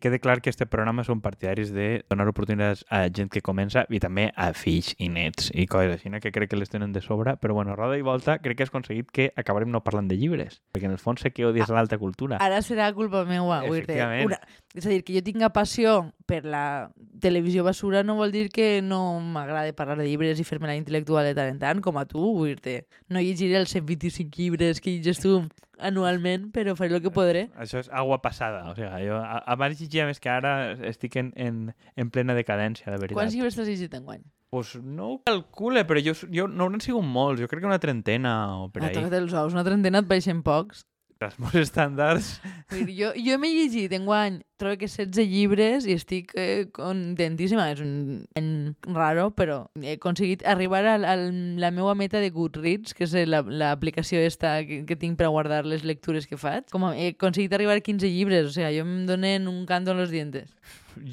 Quede 0.00 0.20
clar 0.20 0.40
que 0.40 0.50
este 0.50 0.66
programa 0.66 1.02
són 1.02 1.22
partidaris 1.24 1.72
de 1.74 2.04
donar 2.10 2.28
oportunitats 2.30 2.84
a 2.94 3.04
gent 3.10 3.30
que 3.34 3.42
comença 3.42 3.84
i 3.90 3.98
també 4.02 4.28
a 4.36 4.52
fills 4.54 4.92
i 4.98 5.08
nets 5.10 5.50
i 5.54 5.66
coses 5.70 5.96
així, 5.96 6.12
que 6.22 6.32
crec 6.34 6.52
que 6.52 6.60
les 6.60 6.70
tenen 6.70 6.92
de 6.94 7.02
sobre, 7.02 7.34
però 7.42 7.56
bueno, 7.56 7.74
roda 7.76 7.98
i 7.98 8.04
volta 8.06 8.38
crec 8.38 8.58
que 8.58 8.66
has 8.66 8.72
aconseguit 8.72 9.10
que 9.10 9.30
acabarem 9.36 9.72
no 9.74 9.82
parlant 9.82 10.08
de 10.10 10.18
llibres, 10.20 10.60
perquè 10.72 10.86
en 10.86 10.94
el 10.94 11.02
fons 11.02 11.24
sé 11.24 11.32
que 11.34 11.46
odies 11.46 11.70
l'alta 11.74 11.98
cultura. 11.98 12.38
Ara 12.42 12.62
serà 12.62 12.92
culpa 12.94 13.24
meua. 13.26 13.62
Una, 13.66 14.38
és 14.74 14.84
a 14.86 14.90
dir, 14.90 15.02
que 15.04 15.14
jo 15.16 15.22
tinga 15.24 15.48
passió 15.54 16.12
per 16.28 16.42
la 16.44 16.90
televisió 17.20 17.64
basura 17.64 18.02
no 18.04 18.16
vol 18.18 18.30
dir 18.32 18.48
que 18.52 18.82
no 18.84 19.18
m'agrada 19.20 19.72
parlar 19.72 19.96
de 19.98 20.04
llibres 20.06 20.38
i 20.38 20.44
fer-me 20.44 20.68
la 20.68 20.76
intel·lectual 20.76 21.24
de 21.24 21.34
tant 21.34 21.48
en 21.54 21.58
tant, 21.62 21.80
com 21.82 21.96
a 21.98 22.04
tu, 22.06 22.20
vull 22.36 22.56
dir 22.62 22.82
No 23.08 23.20
llegiré 23.20 23.56
els 23.56 23.72
125 23.72 24.36
llibres 24.36 24.80
que 24.80 24.90
llegis 24.98 25.20
tu 25.24 25.40
anualment, 25.78 26.48
però 26.52 26.74
faré 26.76 26.96
el 26.98 27.02
que 27.02 27.10
podré. 27.14 27.46
Això 27.56 27.78
és 27.78 27.88
agua 27.94 28.18
passada. 28.20 28.64
O 28.70 28.74
sigui, 28.74 29.06
jo 29.06 29.18
abans 29.22 29.78
llegia 29.80 30.06
més 30.08 30.18
que 30.20 30.28
ara 30.32 30.72
estic 30.90 31.16
en, 31.16 31.32
en, 31.36 31.60
en 31.96 32.10
plena 32.10 32.34
decadència, 32.34 32.90
de 32.90 32.98
veritat. 32.98 33.14
Quants 33.20 33.34
llibres 33.36 33.54
t'has 33.56 33.68
llegit 33.70 33.94
enguany? 33.94 34.24
Pues 34.50 34.74
no 34.82 35.10
ho 35.12 35.16
calcule, 35.28 35.84
però 35.86 36.00
jo, 36.02 36.14
jo 36.32 36.48
no 36.48 36.64
hauran 36.66 36.80
sigut 36.82 37.04
molts. 37.04 37.40
Jo 37.40 37.48
crec 37.50 37.62
que 37.62 37.68
una 37.70 37.78
trentena 37.78 38.34
o 38.64 38.70
per 38.72 38.82
Ah, 38.82 38.86
ahí. 38.88 38.94
toca't 38.96 39.14
els 39.22 39.34
ous, 39.36 39.52
una 39.54 39.64
trentena 39.64 40.00
et 40.02 40.08
baixen 40.08 40.42
pocs. 40.42 40.82
Els 41.18 41.34
meus 41.42 41.54
estàndards... 41.58 42.26
Jo, 42.94 43.08
jo 43.18 43.38
m'he 43.42 43.48
llegit 43.50 43.90
enguany, 43.96 44.36
trobo 44.60 44.76
que 44.78 44.86
16 44.86 45.26
llibres 45.26 45.86
i 45.88 45.96
estic 45.98 46.30
eh, 46.38 46.68
contentíssima. 46.76 47.64
És 47.72 47.80
un 47.82 48.20
any 48.38 48.50
raro, 48.94 49.24
però 49.34 49.56
he 49.82 49.96
aconseguit 49.96 50.44
arribar 50.46 50.84
a, 50.86 50.94
a 50.94 51.16
la 51.18 51.70
meva 51.74 51.96
meta 51.98 52.20
de 52.22 52.30
Goodreads, 52.30 52.94
que 52.94 53.02
és 53.08 53.16
la- 53.26 53.42
l'aplicació 53.42 54.20
esta 54.22 54.60
que, 54.68 54.84
que 54.86 54.94
tinc 55.00 55.18
per 55.18 55.26
guardar 55.34 55.64
les 55.66 55.82
lectures 55.82 56.28
que 56.30 56.38
faig. 56.38 56.68
Com 56.70 56.86
he 56.92 57.08
aconseguit 57.16 57.56
arribar 57.58 57.74
a 57.80 57.82
15 57.82 58.12
llibres, 58.14 58.46
o 58.46 58.54
sigui, 58.54 58.76
jo 58.78 58.84
em 58.86 59.00
donen 59.10 59.48
un 59.50 59.64
canto 59.66 59.96
en 59.96 59.98
los 60.04 60.12
dientes. 60.14 60.52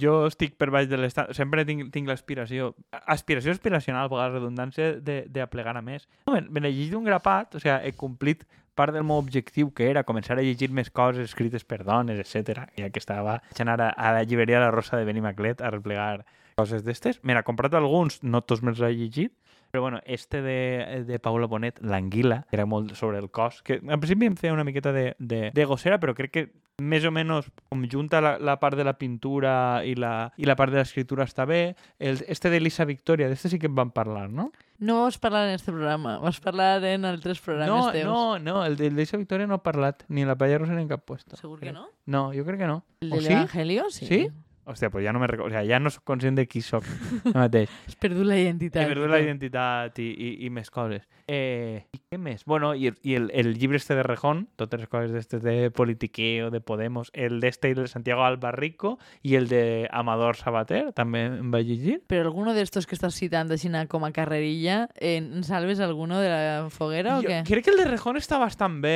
Jo 0.02 0.28
estic 0.30 0.54
per 0.58 0.70
baix 0.74 0.86
de 0.90 0.98
l'estàndard. 1.02 1.34
Sempre 1.38 1.66
tinc, 1.66 1.88
tinc 1.94 2.10
l'aspiració... 2.10 2.76
Aspiració 3.10 3.54
aspiracional, 3.58 4.06
a 4.14 4.22
la 4.22 4.30
redundància, 4.36 4.94
de, 5.02 5.24
de 5.30 5.42
aplegar 5.42 5.74
a 5.78 5.82
més. 5.86 6.06
No, 6.30 6.38
me 6.38 6.62
n'he 6.62 6.70
llegit 6.74 6.94
un 6.98 7.06
grapat, 7.10 7.58
o 7.58 7.62
sigui, 7.64 7.74
he 7.90 7.94
complit 7.98 8.46
part 8.76 8.94
del 8.94 9.06
meu 9.08 9.18
objectiu, 9.18 9.72
que 9.74 9.90
era 9.90 10.06
començar 10.08 10.38
a 10.38 10.44
llegir 10.44 10.70
més 10.70 10.92
coses 10.92 11.32
escrites 11.32 11.64
per 11.64 11.84
dones, 11.88 12.20
etc. 12.22 12.68
Ja 12.78 12.92
que 12.92 13.02
estava 13.02 13.40
anar 13.60 13.80
a, 13.82 13.90
a 13.90 14.14
la 14.20 14.24
llibreria 14.24 14.62
La 14.62 14.72
Rosa 14.72 15.00
de 15.00 15.08
Benimaclet 15.08 15.64
a 15.64 15.72
replegar 15.74 16.26
coses 16.60 16.86
d'estes. 16.86 17.20
N'ha 17.24 17.44
comprat 17.48 17.74
alguns, 17.76 18.22
no 18.24 18.44
tots 18.44 18.64
me'ls 18.64 18.84
he 18.84 18.92
llegit, 18.94 19.34
però 19.72 19.82
bueno, 19.82 20.00
este 20.06 20.42
de, 20.42 21.04
de 21.08 21.20
Paula 21.20 21.48
Bonet, 21.52 21.82
l'anguila, 21.84 22.46
era 22.52 22.66
molt 22.66 22.94
sobre 22.96 23.20
el 23.20 23.28
cos, 23.30 23.62
que 23.66 23.82
al 23.82 24.00
principi 24.00 24.30
em 24.30 24.38
feia 24.40 24.54
una 24.56 24.64
miqueta 24.64 24.94
de, 24.96 25.16
de, 25.20 25.50
de 25.52 25.66
gossera, 25.68 26.00
però 26.00 26.14
crec 26.16 26.32
que 26.32 26.46
més 26.82 27.06
o 27.08 27.12
menys 27.14 27.48
com 27.72 27.84
junta 27.88 28.20
la, 28.24 28.36
la 28.40 28.58
part 28.60 28.76
de 28.76 28.84
la 28.84 28.98
pintura 29.00 29.82
i 29.88 29.96
la, 29.96 30.32
i 30.38 30.48
la 30.48 30.58
part 30.60 30.74
de 30.74 30.82
l'escriptura 30.82 31.24
està 31.24 31.46
bé. 31.48 31.76
El, 32.00 32.20
este 32.28 32.50
de 32.52 32.60
Lisa 32.60 32.86
Victoria, 32.86 33.30
d'este 33.32 33.50
sí 33.50 33.60
que 33.60 33.70
en 33.72 33.76
vam 33.76 33.92
parlar, 33.96 34.30
no? 34.30 34.52
No 34.78 35.04
vas 35.06 35.18
parlar 35.18 35.48
en 35.48 35.56
este 35.56 35.72
programa, 35.72 36.18
vas 36.20 36.42
parlar 36.44 36.84
en 36.84 37.06
altres 37.06 37.40
programes 37.40 37.72
No, 37.74 37.92
teus. 37.94 38.06
no, 38.06 38.40
no, 38.40 38.66
el 38.66 38.76
de 38.76 38.92
Lisa 38.92 39.16
Victoria 39.18 39.48
no 39.48 39.56
ha 39.56 39.64
parlat, 39.64 40.04
ni 40.10 40.24
en 40.24 40.28
la 40.28 40.36
Palla 40.36 40.58
Rosa 40.58 40.74
ni 40.76 40.82
en 40.82 40.90
cap 40.90 41.06
puesto. 41.06 41.38
Segur 41.38 41.60
que 41.62 41.72
no? 41.72 41.88
No, 42.06 42.34
jo 42.36 42.44
crec 42.44 42.60
que 42.60 42.68
no. 42.68 42.84
El 43.00 43.10
de 43.12 43.22
sí? 43.22 43.30
l'Evangelio, 43.30 43.90
sí. 43.90 44.06
Sí? 44.06 44.28
Hòstia, 44.66 44.90
pues 44.90 45.06
ja 45.06 45.14
no 45.14 45.20
me 45.20 45.28
recordo, 45.28 45.48
o 45.48 45.54
sea, 45.54 45.64
ja 45.64 45.80
no 45.80 45.92
soc 45.94 46.04
conscient 46.04 46.36
de 46.36 46.48
qui 46.50 46.60
soc 46.66 46.84
mateix. 47.36 47.70
Has 47.88 47.96
perdut 47.96 48.26
la 48.26 48.40
identitat. 48.42 48.84
He 48.84 48.90
perdut 48.90 49.12
la 49.14 49.22
identitat 49.22 50.00
i, 50.02 50.10
i, 50.10 50.32
i 50.48 50.50
més 50.50 50.72
coses. 50.74 51.06
Eh, 51.28 51.88
I 51.92 52.00
què 52.12 52.20
més? 52.22 52.44
Bueno, 52.46 52.76
i, 52.78 52.92
i 53.02 53.16
el, 53.18 53.32
el 53.34 53.56
llibre 53.58 53.78
este 53.78 53.96
de 53.96 54.04
Rejón, 54.04 54.48
totes 54.56 54.80
les 54.84 54.90
coses 54.90 55.12
d'este 55.12 55.40
de 55.42 55.72
politiqueo, 55.72 56.52
de 56.52 56.62
Podemos, 56.62 57.10
el 57.14 57.40
d'este 57.42 57.74
de 57.74 57.88
Santiago 57.88 58.24
Albarrico 58.24 59.00
i 59.26 59.36
el 59.36 59.48
de 59.50 59.90
Amador 59.92 60.38
Sabater, 60.38 60.92
també 60.94 61.26
em 61.26 61.50
vaig 61.52 61.66
llegir. 61.72 61.98
Però 62.06 62.28
alguno 62.30 62.54
d'estos 62.54 62.86
que 62.86 62.94
estàs 62.98 63.18
citant 63.18 63.50
així 63.52 63.72
com 63.90 64.06
a 64.06 64.12
carrerilla, 64.14 64.90
eh, 64.96 65.18
salves 65.42 65.80
alguno 65.80 66.20
de 66.22 66.30
la 66.30 66.70
foguera 66.70 67.18
o 67.18 67.24
Jo 67.24 67.30
què? 67.30 67.42
crec 67.48 67.66
que 67.66 67.72
el 67.72 67.78
de 67.82 67.86
Rejón 67.90 68.18
està 68.18 68.38
bastant 68.38 68.78
bé. 68.82 68.96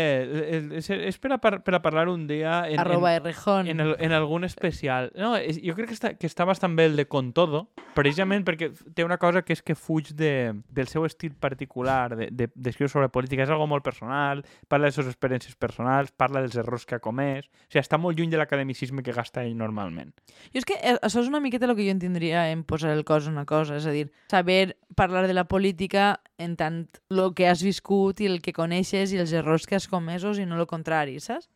És, 0.78 0.90
és 0.90 1.18
per, 1.18 1.34
a, 1.34 1.40
per 1.40 1.74
a 1.76 1.82
parlar 1.82 2.08
un 2.10 2.28
dia 2.28 2.70
en, 2.70 2.80
Arroba 2.80 3.16
en, 3.16 3.22
Errejón. 3.24 3.68
en, 3.68 3.80
el, 3.80 3.96
en 4.00 4.12
algun 4.14 4.44
especial. 4.44 5.12
No, 5.16 5.36
és, 5.36 5.58
jo 5.66 5.74
crec 5.74 5.90
que 5.90 5.98
està, 5.98 6.14
que 6.14 6.30
està 6.30 6.46
bastant 6.46 6.78
bé 6.78 6.86
el 6.86 6.96
de 6.96 7.08
Con 7.10 7.34
Todo, 7.34 7.72
precisament 7.98 8.46
perquè 8.46 8.70
té 8.94 9.04
una 9.04 9.18
cosa 9.18 9.42
que 9.42 9.58
és 9.58 9.64
que 9.66 9.76
fuig 9.76 10.14
de, 10.14 10.54
del 10.70 10.88
seu 10.88 11.06
estil 11.10 11.34
particular 11.34 12.19
d'escriure 12.28 12.90
de, 12.90 12.92
sobre 12.92 13.10
política. 13.14 13.46
És 13.46 13.54
algo 13.54 13.68
molt 13.70 13.86
personal, 13.86 14.44
parla 14.68 14.88
de 14.88 14.90
les 14.90 15.00
seves 15.00 15.12
experiències 15.14 15.56
personals, 15.60 16.12
parla 16.12 16.44
dels 16.44 16.58
errors 16.60 16.86
que 16.86 17.00
ha 17.00 17.04
comès... 17.04 17.48
O 17.50 17.72
sigui, 17.72 17.84
està 17.84 18.00
molt 18.02 18.18
lluny 18.18 18.32
de 18.34 18.40
l'academicisme 18.42 19.04
que 19.06 19.14
gasta 19.16 19.44
ell 19.46 19.56
normalment. 19.58 20.12
Jo 20.54 20.62
és 20.62 20.68
que 20.68 20.78
eh, 20.80 20.96
això 20.98 21.22
és 21.22 21.30
una 21.30 21.42
miqueta 21.44 21.68
el 21.70 21.76
que 21.78 21.86
jo 21.86 21.94
entendria 21.94 22.48
en 22.52 22.64
posar 22.68 22.96
el 22.96 23.06
cos 23.06 23.30
una 23.30 23.46
cosa, 23.50 23.78
és 23.78 23.86
a 23.86 23.94
dir, 23.94 24.08
saber 24.32 24.76
parlar 24.98 25.28
de 25.30 25.36
la 25.38 25.46
política 25.48 26.20
en 26.38 26.56
tant 26.60 26.82
el 27.10 27.22
que 27.38 27.48
has 27.50 27.64
viscut 27.64 28.22
i 28.24 28.30
el 28.30 28.42
que 28.42 28.56
coneixes 28.56 29.14
i 29.14 29.22
els 29.22 29.34
errors 29.36 29.68
que 29.70 29.78
has 29.78 29.88
comesos 29.92 30.40
i 30.40 30.48
no 30.50 30.58
el 30.60 30.68
contrari, 30.70 31.20
saps? 31.24 31.50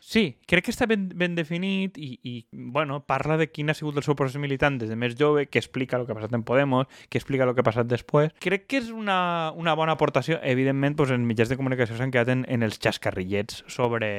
Sí, 0.00 0.38
crec 0.46 0.68
que 0.68 0.72
està 0.72 0.86
ben, 0.88 1.08
ben 1.18 1.34
definit 1.36 1.98
i, 1.98 2.12
i 2.22 2.34
bueno, 2.52 3.00
parla 3.06 3.36
de 3.40 3.48
quin 3.50 3.70
ha 3.70 3.76
sigut 3.76 3.98
el 3.98 4.06
seu 4.06 4.16
procés 4.18 4.40
militant 4.40 4.78
des 4.80 4.90
de 4.92 4.96
més 4.96 5.16
jove, 5.18 5.46
que 5.50 5.60
explica 5.60 5.98
el 5.98 6.06
que 6.06 6.14
ha 6.14 6.18
passat 6.18 6.36
en 6.38 6.44
Podemos, 6.48 6.86
que 7.10 7.18
explica 7.18 7.44
el 7.44 7.54
que 7.54 7.64
ha 7.64 7.66
passat 7.66 7.88
després. 7.90 8.32
Crec 8.42 8.68
que 8.70 8.82
és 8.82 8.92
una, 8.94 9.50
una 9.56 9.74
bona 9.78 9.96
aportació. 9.98 10.38
Evidentment, 10.42 10.96
pues, 10.98 11.12
els 11.14 11.26
mitjans 11.26 11.50
de 11.50 11.58
comunicació 11.60 11.98
s'han 11.98 12.14
quedat 12.14 12.30
en, 12.34 12.46
en 12.48 12.66
els 12.66 12.78
xascarrillets 12.82 13.64
sobre 13.66 14.10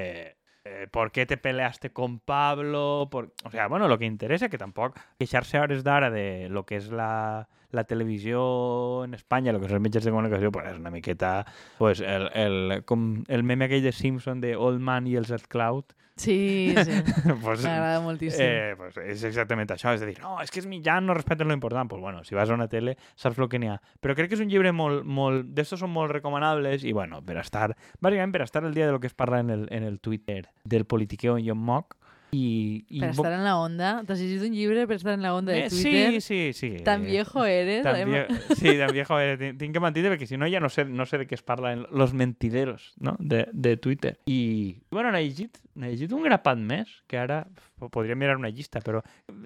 eh, 0.66 0.88
por 0.91 1.12
qué 1.12 1.25
te 1.25 1.38
peleaste 1.38 1.91
con 1.91 2.19
Pablo, 2.19 3.07
por... 3.12 3.34
o 3.44 3.51
sea, 3.51 3.68
bueno, 3.68 3.88
lo 3.88 3.97
que 3.97 4.06
interesa, 4.06 4.50
que 4.50 4.57
tampoc 4.57 5.00
queixar-se 5.18 5.59
hores 5.59 5.84
d'ara 5.84 6.12
de 6.12 6.50
lo 6.50 6.66
que 6.66 6.78
és 6.78 6.91
la, 6.91 7.47
la 7.72 7.84
televisió 7.84 9.03
en 9.06 9.13
Espanya, 9.13 9.53
lo 9.53 9.62
que 9.62 9.69
són 9.69 9.80
els 9.80 9.85
mitjans 9.85 10.07
de 10.07 10.13
comunicació, 10.13 10.52
pues 10.52 10.72
és 10.72 10.81
una 10.81 10.91
miqueta 10.94 11.46
pues, 11.78 12.02
el, 12.02 12.30
el, 12.34 12.57
com 12.90 13.24
el 13.28 13.44
meme 13.44 13.69
aquell 13.69 13.85
de 13.85 13.94
Simpson 13.94 14.41
de 14.41 14.56
Old 14.56 14.81
Man 14.81 15.07
i 15.07 15.16
els 15.19 15.31
Cloud, 15.47 15.94
Sí, 16.19 16.75
sí. 16.75 16.91
pues, 17.41 17.63
M'agrada 17.63 18.02
moltíssim. 18.02 18.44
eh, 18.44 18.74
pues 18.75 18.97
és 19.00 19.22
exactament 19.30 19.69
això, 19.72 19.94
és 19.96 20.03
a 20.03 20.07
dir, 20.09 20.18
no, 20.19 20.34
és 20.44 20.52
que 20.52 20.59
és 20.59 20.68
mitjà, 20.68 20.97
no 21.00 21.16
respecten 21.16 21.47
lo 21.47 21.56
important. 21.56 21.88
Pues 21.90 22.02
bueno, 22.02 22.25
si 22.25 22.35
vas 22.35 22.50
a 22.50 22.57
una 22.57 22.68
tele 22.68 22.97
saps 23.16 23.40
el 23.40 23.47
que 23.47 23.59
n'hi 23.59 23.69
ha. 23.72 23.78
Però 24.03 24.18
crec 24.18 24.28
que 24.28 24.36
és 24.36 24.44
un 24.44 24.51
llibre 24.51 24.74
molt, 24.75 25.06
molt... 25.07 25.47
D'estos 25.56 25.80
són 25.80 25.94
molt 25.96 26.12
recomanables 26.12 26.84
i, 26.84 26.91
bueno, 26.91 27.22
per 27.24 27.40
estar... 27.40 27.72
Bàsicament 28.03 28.36
per 28.36 28.44
estar 28.44 28.66
el 28.68 28.75
dia 28.75 28.86
de 28.86 28.91
lo 28.91 29.00
que 29.00 29.07
es 29.07 29.16
parla 29.16 29.40
en 29.40 29.50
el, 29.50 29.68
en 29.72 29.88
el 29.88 30.01
Twitter 30.03 30.50
del 30.66 30.84
politiqueo 30.84 31.38
en 31.38 31.47
John 31.47 31.63
Mock 31.63 31.96
i... 32.31 32.85
i 32.90 33.00
Per 33.01 33.09
estar 33.12 33.31
en 33.34 33.44
la 33.44 33.56
onda. 33.57 33.91
T'has 34.07 34.19
llegit 34.22 34.44
un 34.45 34.53
llibre 34.56 34.85
per 34.88 34.97
estar 35.00 35.13
en 35.16 35.23
la 35.25 35.34
onda 35.35 35.53
de 35.53 35.66
Eh, 35.66 35.69
Twitter? 35.69 36.22
Sí, 36.22 36.22
sí, 36.22 36.53
sí. 36.53 36.84
Tan 36.84 37.06
viejo 37.06 37.45
eres. 37.45 37.84
Tan 37.84 38.09
vie... 38.09 38.25
Sí, 38.56 38.78
tan 38.78 38.91
viejo 38.94 39.19
eres. 39.19 39.57
Tinc 39.57 39.73
que 39.73 39.84
mentir 39.84 40.06
perquè 40.06 40.28
si 40.29 40.38
no 40.38 40.50
ja 40.50 40.59
no 40.59 40.69
sé, 40.69 40.85
no 40.85 41.06
sé 41.09 41.18
de 41.22 41.28
què 41.28 41.35
es 41.39 41.44
en 41.72 41.85
los 41.91 42.13
mentideros 42.13 42.94
no? 42.97 43.16
de, 43.19 43.47
de 43.53 43.78
Twitter. 43.78 44.19
I, 44.25 44.78
bueno, 44.91 45.12
n'he 45.12 45.23
llegit, 45.25 45.57
llegit 45.75 46.12
un 46.13 46.23
grapat 46.23 46.57
més, 46.57 46.89
que 47.07 47.18
ara 47.18 47.45
podria 47.79 48.16
mirar 48.19 48.35
una 48.38 48.50
llista, 48.50 48.81
però 48.84 49.01